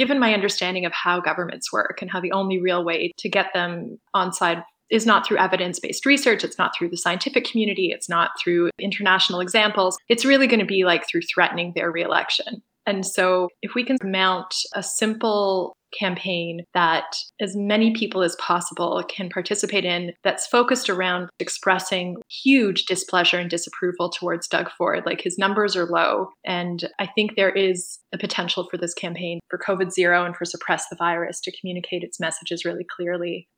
given 0.00 0.18
my 0.18 0.32
understanding 0.32 0.86
of 0.86 0.92
how 0.92 1.20
governments 1.20 1.70
work 1.70 1.98
and 2.00 2.10
how 2.10 2.22
the 2.22 2.32
only 2.32 2.58
real 2.58 2.82
way 2.82 3.12
to 3.18 3.28
get 3.28 3.52
them 3.52 4.00
on 4.14 4.32
side 4.32 4.62
is 4.88 5.04
not 5.04 5.26
through 5.26 5.36
evidence 5.36 5.78
based 5.78 6.06
research. 6.06 6.42
It's 6.42 6.56
not 6.56 6.72
through 6.74 6.88
the 6.88 6.96
scientific 6.96 7.44
community. 7.44 7.90
It's 7.92 8.08
not 8.08 8.30
through 8.42 8.70
international 8.80 9.40
examples. 9.40 9.98
It's 10.08 10.24
really 10.24 10.46
going 10.46 10.60
to 10.60 10.64
be 10.64 10.84
like 10.84 11.06
through 11.06 11.20
threatening 11.22 11.72
their 11.74 11.92
reelection. 11.92 12.62
And 12.86 13.04
so, 13.04 13.50
if 13.60 13.74
we 13.74 13.84
can 13.84 13.98
mount 14.02 14.54
a 14.74 14.82
simple 14.82 15.76
campaign 15.98 16.64
that 16.74 17.16
as 17.40 17.56
many 17.56 17.92
people 17.92 18.22
as 18.22 18.36
possible 18.36 19.02
can 19.08 19.28
participate 19.28 19.84
in 19.84 20.12
that's 20.22 20.46
focused 20.46 20.88
around 20.88 21.28
expressing 21.38 22.16
huge 22.28 22.84
displeasure 22.84 23.38
and 23.38 23.50
disapproval 23.50 24.10
towards 24.10 24.48
Doug 24.48 24.70
Ford. 24.76 25.04
Like 25.06 25.20
his 25.20 25.38
numbers 25.38 25.76
are 25.76 25.86
low. 25.86 26.30
And 26.44 26.88
I 26.98 27.06
think 27.06 27.36
there 27.36 27.50
is 27.50 27.98
a 28.12 28.18
potential 28.18 28.68
for 28.70 28.76
this 28.76 28.94
campaign 28.94 29.40
for 29.48 29.58
COVID 29.58 29.90
zero 29.92 30.24
and 30.24 30.36
for 30.36 30.44
suppress 30.44 30.88
the 30.88 30.96
virus 30.96 31.40
to 31.40 31.52
communicate 31.58 32.02
its 32.02 32.20
messages 32.20 32.64
really 32.64 32.86
clearly. 32.96 33.48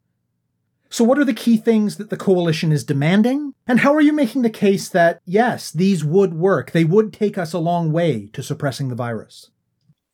So, 0.92 1.04
what 1.04 1.18
are 1.18 1.24
the 1.24 1.32
key 1.32 1.56
things 1.56 1.96
that 1.96 2.10
the 2.10 2.18
coalition 2.18 2.70
is 2.70 2.84
demanding? 2.84 3.54
And 3.66 3.80
how 3.80 3.94
are 3.94 4.02
you 4.02 4.12
making 4.12 4.42
the 4.42 4.50
case 4.50 4.90
that, 4.90 5.20
yes, 5.24 5.70
these 5.70 6.04
would 6.04 6.34
work? 6.34 6.72
They 6.72 6.84
would 6.84 7.14
take 7.14 7.38
us 7.38 7.54
a 7.54 7.58
long 7.58 7.92
way 7.92 8.28
to 8.34 8.42
suppressing 8.42 8.88
the 8.88 8.94
virus? 8.94 9.50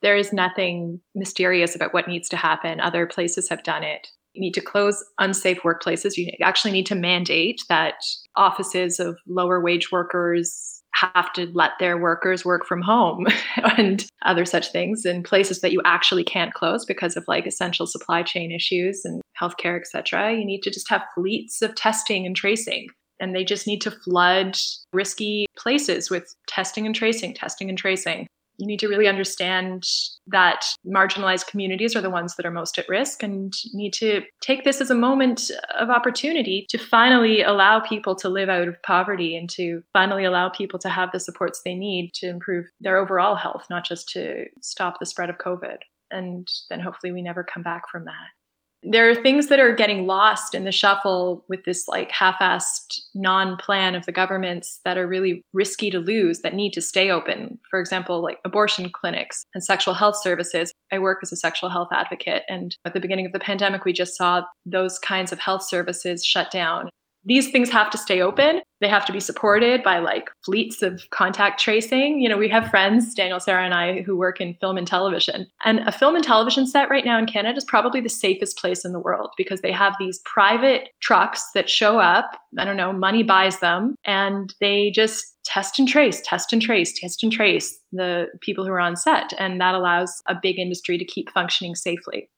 There 0.03 0.17
is 0.17 0.33
nothing 0.33 1.01
mysterious 1.15 1.75
about 1.75 1.93
what 1.93 2.09
needs 2.09 2.29
to 2.31 2.37
happen. 2.37 2.81
Other 2.81 3.07
places 3.07 3.49
have 3.49 3.63
done 3.63 3.83
it. 3.83 4.09
You 4.35 4.41
need 4.41 4.55
to 4.55 4.61
close 4.61 5.05
unsafe 5.19 5.63
workplaces. 5.63 6.17
You 6.17 6.31
actually 6.43 6.73
need 6.73 6.87
to 6.87 6.95
mandate 6.95 7.63
that 7.69 7.95
offices 8.37 9.01
of 9.01 9.19
lower 9.27 9.61
wage 9.61 9.91
workers 9.91 10.83
have 10.95 11.33
to 11.33 11.51
let 11.55 11.73
their 11.79 11.97
workers 11.97 12.45
work 12.45 12.67
from 12.67 12.83
home 12.83 13.27
and 13.77 14.07
other 14.25 14.45
such 14.45 14.73
things 14.73 15.05
in 15.05 15.23
places 15.23 15.61
that 15.61 15.73
you 15.73 15.81
actually 15.85 16.25
can't 16.25 16.55
close 16.55 16.85
because 16.85 17.17
of 17.17 17.25
like 17.29 17.47
essential 17.47 17.87
supply 17.87 18.23
chain 18.23 18.53
issues 18.53 19.03
and 19.05 19.21
healthcare, 19.41 19.79
etc. 19.79 20.33
You 20.33 20.45
need 20.45 20.63
to 20.63 20.71
just 20.71 20.89
have 20.89 21.03
fleets 21.15 21.63
of 21.63 21.75
testing 21.75 22.27
and 22.27 22.35
tracing. 22.35 22.89
And 23.21 23.35
they 23.35 23.45
just 23.45 23.67
need 23.67 23.81
to 23.81 23.91
flood 23.91 24.57
risky 24.93 25.47
places 25.57 26.11
with 26.11 26.33
testing 26.47 26.87
and 26.87 26.95
tracing, 26.95 27.35
testing 27.35 27.69
and 27.69 27.77
tracing 27.77 28.29
you 28.59 28.67
need 28.67 28.81
to 28.81 28.89
really 28.89 29.07
understand 29.07 29.85
that 30.27 30.65
marginalized 30.87 31.47
communities 31.47 31.97
are 31.97 32.01
the 32.01 32.11
ones 32.11 32.35
that 32.37 32.45
are 32.45 32.51
most 32.51 32.79
at 32.79 32.89
risk 32.89 33.23
and 33.23 33.55
need 33.73 33.93
to 33.95 34.23
take 34.41 34.65
this 34.65 34.81
as 34.81 34.91
a 34.91 34.95
moment 34.95 35.51
of 35.79 35.91
opportunity 35.91 36.67
to 36.69 36.79
finally 36.79 37.43
allow 37.43 37.81
people 37.81 38.15
to 38.17 38.29
live 38.29 38.49
out 38.49 38.69
of 38.69 38.83
poverty 38.83 39.37
and 39.37 39.49
to 39.49 39.83
finally 39.93 40.25
allow 40.25 40.49
people 40.49 40.79
to 40.79 40.89
have 40.89 41.11
the 41.13 41.21
supports 41.21 41.63
they 41.65 41.75
need 41.75 42.13
to 42.15 42.29
improve 42.29 42.67
their 42.81 42.99
overall 42.99 43.37
health, 43.37 43.65
not 43.71 43.87
just 43.87 44.09
to 44.09 44.45
stop 44.61 44.99
the 44.99 45.07
spread 45.07 45.31
of 45.31 45.39
COVID. 45.39 45.79
And 46.11 46.49
then 46.69 46.81
hopefully 46.81 47.13
we 47.13 47.23
never 47.23 47.45
come 47.45 47.63
back 47.63 47.89
from 47.89 48.05
that 48.07 48.38
there 48.83 49.11
are 49.11 49.15
things 49.15 49.49
that 49.49 49.59
are 49.59 49.75
getting 49.75 50.07
lost 50.07 50.55
in 50.55 50.65
the 50.65 50.73
shuffle 50.73 51.45
with 51.49 51.65
this 51.65 51.89
like 51.89 52.11
half-assed 52.11 53.01
non-plan 53.15 53.95
of 53.95 54.07
the 54.07 54.13
governments 54.13 54.81
that 54.85 54.97
are 54.97 55.07
really 55.07 55.43
risky 55.53 55.91
to 55.91 55.99
lose 55.99 56.41
that 56.41 56.55
need 56.55 56.73
to 56.73 56.81
stay 56.81 57.11
open. 57.11 57.59
For 57.71 57.81
example 57.81 58.23
like 58.23 58.39
abortion 58.45 58.91
clinics 58.91 59.45
and 59.55 59.65
sexual 59.65 59.95
health 59.95 60.17
services. 60.23 60.73
I 60.93 60.99
work 60.99 61.19
as 61.23 61.33
a 61.33 61.37
sexual 61.37 61.71
health 61.71 61.89
advocate 61.93 62.45
and 62.49 62.77
at 62.85 62.95
the 62.95 63.01
beginning 63.01 63.27
of 63.27 63.33
the 63.33 63.41
pandemic 63.41 63.85
we 63.85 63.93
just 63.93 64.17
saw 64.17 64.43
those 64.65 64.99
kinds 64.99 65.33
of 65.33 65.39
health 65.39 65.63
services 65.63 66.25
shut 66.25 66.51
down 66.51 66.89
these 67.29 67.51
things 67.51 67.69
have 67.69 67.91
to 67.91 67.99
stay 67.99 68.23
open. 68.23 68.63
They 68.81 68.89
have 68.89 69.05
to 69.05 69.13
be 69.13 69.21
supported 69.21 69.83
by 69.83 69.99
like 69.99 70.31
fleets 70.45 70.83
of 70.83 71.03
contact 71.11 71.61
tracing. 71.61 72.21
You 72.21 72.29
know, 72.29 72.39
we 72.39 72.49
have 72.49 72.71
friends, 72.71 73.13
Daniel, 73.15 73.39
Sarah, 73.39 73.65
and 73.65 73.75
I, 73.75 74.01
who 74.01 74.17
work 74.17 74.41
in 74.41 74.55
film 74.55 74.79
and 74.79 74.87
television. 74.87 75.47
And 75.65 75.81
a 75.81 75.93
film 75.93 76.15
and 76.15 76.25
television 76.25 76.67
set 76.67 76.89
right 76.89 77.05
now 77.05 77.19
in 77.19 77.27
Canada 77.27 77.59
is 77.59 77.65
probably 77.65 78.01
the 78.01 78.09
safest 78.09 78.57
place 78.57 78.85
in 78.85 78.93
the 78.93 78.99
world 78.99 79.31
because 79.37 79.61
they 79.61 79.73
have 79.73 79.95
these 79.99 80.21
private 80.25 80.89
trucks 81.03 81.45
that 81.55 81.69
show 81.69 81.99
up. 81.99 82.31
I 82.59 82.65
don't 82.65 82.79
know, 82.79 82.95
money 82.95 83.23
buys 83.23 83.59
them, 83.59 83.95
and 84.07 84.55
they 84.61 84.91
just 84.91 85.37
test 85.45 85.79
and 85.79 85.87
trace, 85.87 86.23
test 86.25 86.53
and 86.55 86.63
trace, 86.63 86.99
test 86.99 87.23
and 87.23 87.33
trace 87.33 87.79
the 87.93 88.29
people 88.41 88.65
who 88.65 88.73
are 88.73 88.81
on 88.81 88.97
set. 88.97 89.35
And 89.39 89.61
that 89.61 89.75
allows 89.75 90.23
a 90.27 90.35
big 90.41 90.59
industry 90.59 90.97
to 90.97 91.05
keep 91.05 91.31
functioning 91.31 91.75
safely 91.75 92.31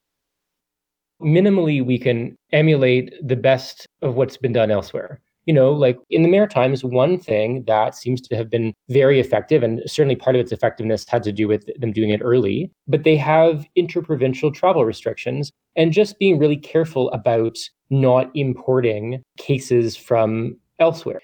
minimally 1.21 1.83
we 1.85 1.97
can 1.97 2.35
emulate 2.51 3.13
the 3.21 3.35
best 3.35 3.87
of 4.01 4.15
what's 4.15 4.37
been 4.37 4.53
done 4.53 4.71
elsewhere. 4.71 5.19
You 5.45 5.53
know, 5.53 5.71
like 5.71 5.97
in 6.11 6.21
the 6.21 6.29
Maritimes, 6.29 6.83
one 6.83 7.17
thing 7.17 7.63
that 7.65 7.95
seems 7.95 8.21
to 8.21 8.35
have 8.35 8.49
been 8.49 8.73
very 8.89 9.19
effective, 9.19 9.63
and 9.63 9.81
certainly 9.87 10.15
part 10.15 10.35
of 10.35 10.39
its 10.39 10.51
effectiveness 10.51 11.03
had 11.07 11.23
to 11.23 11.31
do 11.31 11.47
with 11.47 11.67
them 11.79 11.91
doing 11.91 12.11
it 12.11 12.21
early, 12.23 12.71
but 12.87 13.03
they 13.03 13.17
have 13.17 13.65
interprovincial 13.75 14.51
travel 14.51 14.85
restrictions 14.85 15.51
and 15.75 15.93
just 15.93 16.19
being 16.19 16.37
really 16.37 16.57
careful 16.57 17.09
about 17.11 17.57
not 17.89 18.29
importing 18.35 19.23
cases 19.37 19.97
from 19.97 20.57
elsewhere 20.79 21.21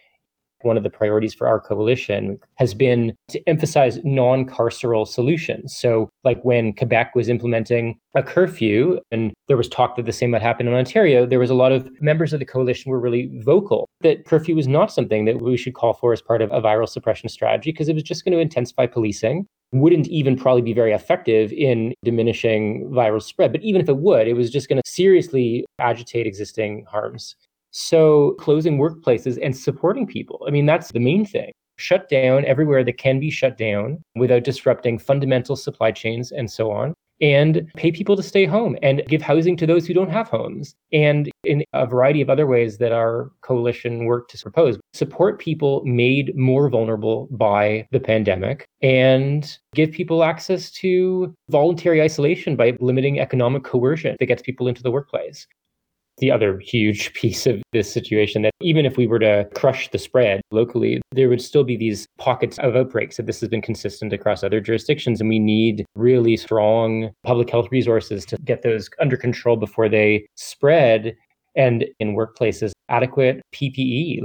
one 0.61 0.77
of 0.77 0.83
the 0.83 0.89
priorities 0.89 1.33
for 1.33 1.47
our 1.47 1.59
coalition 1.59 2.39
has 2.55 2.73
been 2.73 3.15
to 3.29 3.41
emphasize 3.47 3.99
non 4.03 4.45
carceral 4.45 5.07
solutions. 5.07 5.75
So, 5.75 6.09
like 6.23 6.41
when 6.43 6.73
Quebec 6.73 7.15
was 7.15 7.29
implementing 7.29 7.97
a 8.15 8.23
curfew, 8.23 8.99
and 9.11 9.33
there 9.47 9.57
was 9.57 9.69
talk 9.69 9.95
that 9.95 10.05
the 10.05 10.11
same 10.11 10.31
might 10.31 10.41
happen 10.41 10.67
in 10.67 10.73
Ontario, 10.73 11.25
there 11.25 11.39
was 11.39 11.49
a 11.49 11.55
lot 11.55 11.71
of 11.71 11.89
members 12.01 12.33
of 12.33 12.39
the 12.39 12.45
coalition 12.45 12.91
were 12.91 12.99
really 12.99 13.29
vocal 13.43 13.87
that 14.01 14.25
curfew 14.25 14.55
was 14.55 14.67
not 14.67 14.91
something 14.91 15.25
that 15.25 15.41
we 15.41 15.57
should 15.57 15.73
call 15.73 15.93
for 15.93 16.13
as 16.13 16.21
part 16.21 16.41
of 16.41 16.51
a 16.51 16.61
viral 16.61 16.87
suppression 16.87 17.29
strategy 17.29 17.71
because 17.71 17.89
it 17.89 17.93
was 17.93 18.03
just 18.03 18.23
going 18.23 18.33
to 18.33 18.39
intensify 18.39 18.85
policing 18.85 19.45
wouldn't 19.73 20.07
even 20.07 20.37
probably 20.37 20.61
be 20.61 20.73
very 20.73 20.93
effective 20.93 21.51
in 21.51 21.93
diminishing 22.03 22.89
viral 22.89 23.21
spread. 23.21 23.51
But 23.51 23.61
even 23.63 23.81
if 23.81 23.89
it 23.89 23.97
would, 23.97 24.27
it 24.27 24.33
was 24.33 24.49
just 24.49 24.69
going 24.69 24.81
to 24.81 24.89
seriously 24.89 25.65
agitate 25.79 26.25
existing 26.25 26.85
harms. 26.89 27.35
So 27.71 28.31
closing 28.39 28.77
workplaces 28.77 29.37
and 29.41 29.55
supporting 29.55 30.07
people. 30.07 30.43
I 30.47 30.51
mean, 30.51 30.65
that's 30.65 30.91
the 30.91 30.99
main 30.99 31.25
thing. 31.25 31.51
Shut 31.77 32.09
down 32.09 32.45
everywhere 32.45 32.83
that 32.83 32.97
can 32.97 33.19
be 33.19 33.29
shut 33.29 33.57
down 33.57 34.03
without 34.15 34.43
disrupting 34.43 34.97
fundamental 34.97 35.55
supply 35.55 35.91
chains 35.91 36.31
and 36.31 36.49
so 36.49 36.71
on. 36.71 36.93
And 37.19 37.67
pay 37.75 37.91
people 37.91 38.15
to 38.15 38.21
stay 38.21 38.45
home 38.45 38.77
and 38.83 39.01
give 39.07 39.23
housing 39.23 39.57
to 39.57 39.65
those 39.65 39.87
who 39.87 39.93
don't 39.95 40.11
have 40.11 40.27
homes. 40.27 40.75
And 40.93 41.31
in 41.43 41.63
a 41.73 41.87
variety 41.87 42.21
of 42.21 42.29
other 42.29 42.45
ways 42.45 42.77
that 42.77 42.91
our 42.91 43.31
coalition 43.41 44.05
worked 44.05 44.31
to 44.31 44.41
propose, 44.41 44.77
support 44.93 45.39
people 45.39 45.83
made 45.83 46.35
more 46.35 46.69
vulnerable 46.69 47.27
by 47.31 47.87
the 47.91 47.99
pandemic 47.99 48.67
and 48.83 49.57
give 49.73 49.91
people 49.91 50.23
access 50.23 50.69
to 50.73 51.33
voluntary 51.49 52.03
isolation 52.03 52.55
by 52.55 52.77
limiting 52.79 53.19
economic 53.19 53.63
coercion 53.63 54.15
that 54.19 54.27
gets 54.27 54.43
people 54.43 54.67
into 54.67 54.83
the 54.83 54.91
workplace 54.91 55.47
the 56.19 56.31
other 56.31 56.59
huge 56.59 57.13
piece 57.21 57.45
of 57.45 57.61
this 57.73 57.91
situation 57.91 58.41
that 58.41 58.53
even 58.61 58.85
if 58.85 58.97
we 58.97 59.07
were 59.07 59.19
to 59.19 59.47
crush 59.55 59.89
the 59.89 59.97
spread 59.97 60.41
locally, 60.51 61.01
there 61.11 61.29
would 61.29 61.41
still 61.41 61.63
be 61.63 61.77
these 61.77 62.07
pockets 62.17 62.57
of 62.59 62.75
outbreaks. 62.75 63.17
That 63.17 63.25
this 63.25 63.39
has 63.39 63.49
been 63.49 63.61
consistent 63.61 64.13
across 64.13 64.43
other 64.43 64.61
jurisdictions, 64.61 65.19
and 65.19 65.29
we 65.29 65.39
need 65.39 65.85
really 65.95 66.37
strong 66.37 67.11
public 67.23 67.49
health 67.49 67.67
resources 67.71 68.25
to 68.25 68.37
get 68.43 68.61
those 68.61 68.89
under 68.99 69.17
control 69.17 69.55
before 69.55 69.89
they 69.89 70.27
spread. 70.35 71.15
And 71.55 71.85
in 71.99 72.15
workplaces, 72.15 72.71
adequate 72.89 73.41
PPE. 73.53 74.21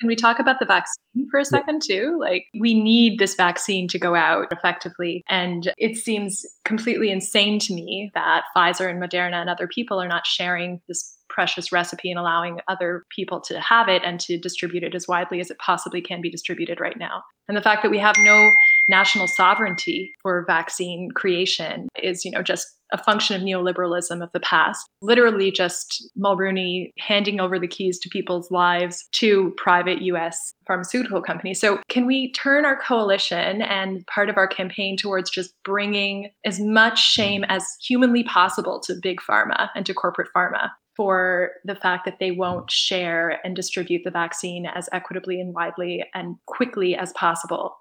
Can 0.00 0.08
we 0.08 0.16
talk 0.16 0.38
about 0.38 0.58
the 0.58 0.66
vaccine 0.66 1.28
for 1.30 1.40
a 1.40 1.44
second 1.44 1.82
too? 1.82 2.18
Like, 2.20 2.44
we 2.58 2.74
need 2.74 3.18
this 3.18 3.34
vaccine 3.34 3.88
to 3.88 3.98
go 3.98 4.14
out 4.14 4.48
effectively. 4.50 5.22
And 5.28 5.72
it 5.78 5.96
seems 5.96 6.44
completely 6.64 7.10
insane 7.10 7.58
to 7.60 7.74
me 7.74 8.10
that 8.14 8.44
Pfizer 8.54 8.90
and 8.90 9.02
Moderna 9.02 9.40
and 9.40 9.48
other 9.48 9.68
people 9.68 10.00
are 10.00 10.08
not 10.08 10.26
sharing 10.26 10.80
this 10.88 11.16
precious 11.28 11.72
recipe 11.72 12.10
and 12.10 12.18
allowing 12.18 12.60
other 12.68 13.04
people 13.10 13.40
to 13.40 13.60
have 13.60 13.88
it 13.88 14.02
and 14.04 14.20
to 14.20 14.38
distribute 14.38 14.82
it 14.82 14.94
as 14.94 15.08
widely 15.08 15.40
as 15.40 15.50
it 15.50 15.58
possibly 15.58 16.00
can 16.00 16.20
be 16.20 16.30
distributed 16.30 16.80
right 16.80 16.98
now. 16.98 17.22
And 17.48 17.56
the 17.56 17.62
fact 17.62 17.82
that 17.82 17.90
we 17.90 17.98
have 17.98 18.16
no 18.18 18.50
national 18.88 19.26
sovereignty 19.26 20.12
for 20.22 20.44
vaccine 20.46 21.10
creation 21.14 21.88
is, 22.02 22.24
you 22.24 22.30
know, 22.30 22.42
just 22.42 22.66
a 22.92 22.98
function 23.02 23.34
of 23.34 23.42
neoliberalism 23.42 24.22
of 24.22 24.30
the 24.32 24.40
past. 24.40 24.88
Literally 25.02 25.50
just 25.50 26.08
Mulroney 26.16 26.90
handing 26.98 27.40
over 27.40 27.58
the 27.58 27.66
keys 27.66 27.98
to 28.00 28.08
people's 28.08 28.50
lives 28.50 29.08
to 29.12 29.52
private 29.56 30.02
US 30.02 30.54
pharmaceutical 30.66 31.20
companies. 31.20 31.60
So 31.60 31.80
can 31.88 32.06
we 32.06 32.32
turn 32.32 32.64
our 32.64 32.80
coalition 32.80 33.62
and 33.62 34.06
part 34.06 34.28
of 34.28 34.36
our 34.36 34.46
campaign 34.46 34.96
towards 34.96 35.30
just 35.30 35.52
bringing 35.64 36.30
as 36.44 36.60
much 36.60 37.00
shame 37.00 37.44
as 37.48 37.64
humanly 37.80 38.22
possible 38.24 38.80
to 38.80 38.94
big 39.02 39.18
pharma 39.20 39.68
and 39.74 39.84
to 39.86 39.94
corporate 39.94 40.28
pharma? 40.34 40.70
for 40.96 41.50
the 41.64 41.74
fact 41.74 42.06
that 42.06 42.18
they 42.18 42.30
won't 42.30 42.70
share 42.70 43.38
and 43.44 43.54
distribute 43.54 44.00
the 44.02 44.10
vaccine 44.10 44.64
as 44.64 44.88
equitably 44.92 45.38
and 45.40 45.54
widely 45.54 46.02
and 46.14 46.36
quickly 46.46 46.96
as 46.96 47.12
possible. 47.12 47.76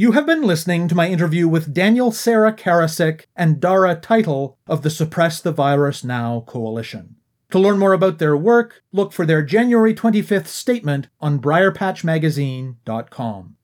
You 0.00 0.12
have 0.12 0.26
been 0.26 0.42
listening 0.42 0.86
to 0.86 0.94
my 0.94 1.08
interview 1.08 1.48
with 1.48 1.74
Daniel 1.74 2.12
Sarah 2.12 2.52
Karasik 2.52 3.24
and 3.34 3.58
Dara 3.58 3.96
Title 3.96 4.56
of 4.68 4.82
the 4.82 4.90
Suppress 4.90 5.40
the 5.40 5.50
Virus 5.50 6.04
Now 6.04 6.44
Coalition. 6.46 7.16
To 7.50 7.58
learn 7.58 7.80
more 7.80 7.94
about 7.94 8.20
their 8.20 8.36
work, 8.36 8.84
look 8.92 9.12
for 9.12 9.26
their 9.26 9.42
January 9.42 9.92
25th 9.92 10.46
statement 10.46 11.08
on 11.20 11.40
briarpatchmagazine.com. 11.40 13.56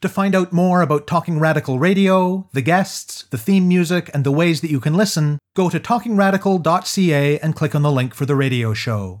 To 0.00 0.08
find 0.08 0.34
out 0.34 0.52
more 0.52 0.82
about 0.82 1.06
Talking 1.06 1.38
Radical 1.38 1.78
Radio, 1.78 2.48
the 2.52 2.60
guests, 2.60 3.22
the 3.30 3.38
theme 3.38 3.68
music, 3.68 4.10
and 4.12 4.24
the 4.24 4.32
ways 4.32 4.60
that 4.60 4.72
you 4.72 4.80
can 4.80 4.94
listen, 4.94 5.38
go 5.54 5.70
to 5.70 5.78
talkingradical.ca 5.78 7.38
and 7.38 7.54
click 7.54 7.76
on 7.76 7.82
the 7.82 7.92
link 7.92 8.12
for 8.12 8.26
the 8.26 8.34
radio 8.34 8.74
show. 8.74 9.20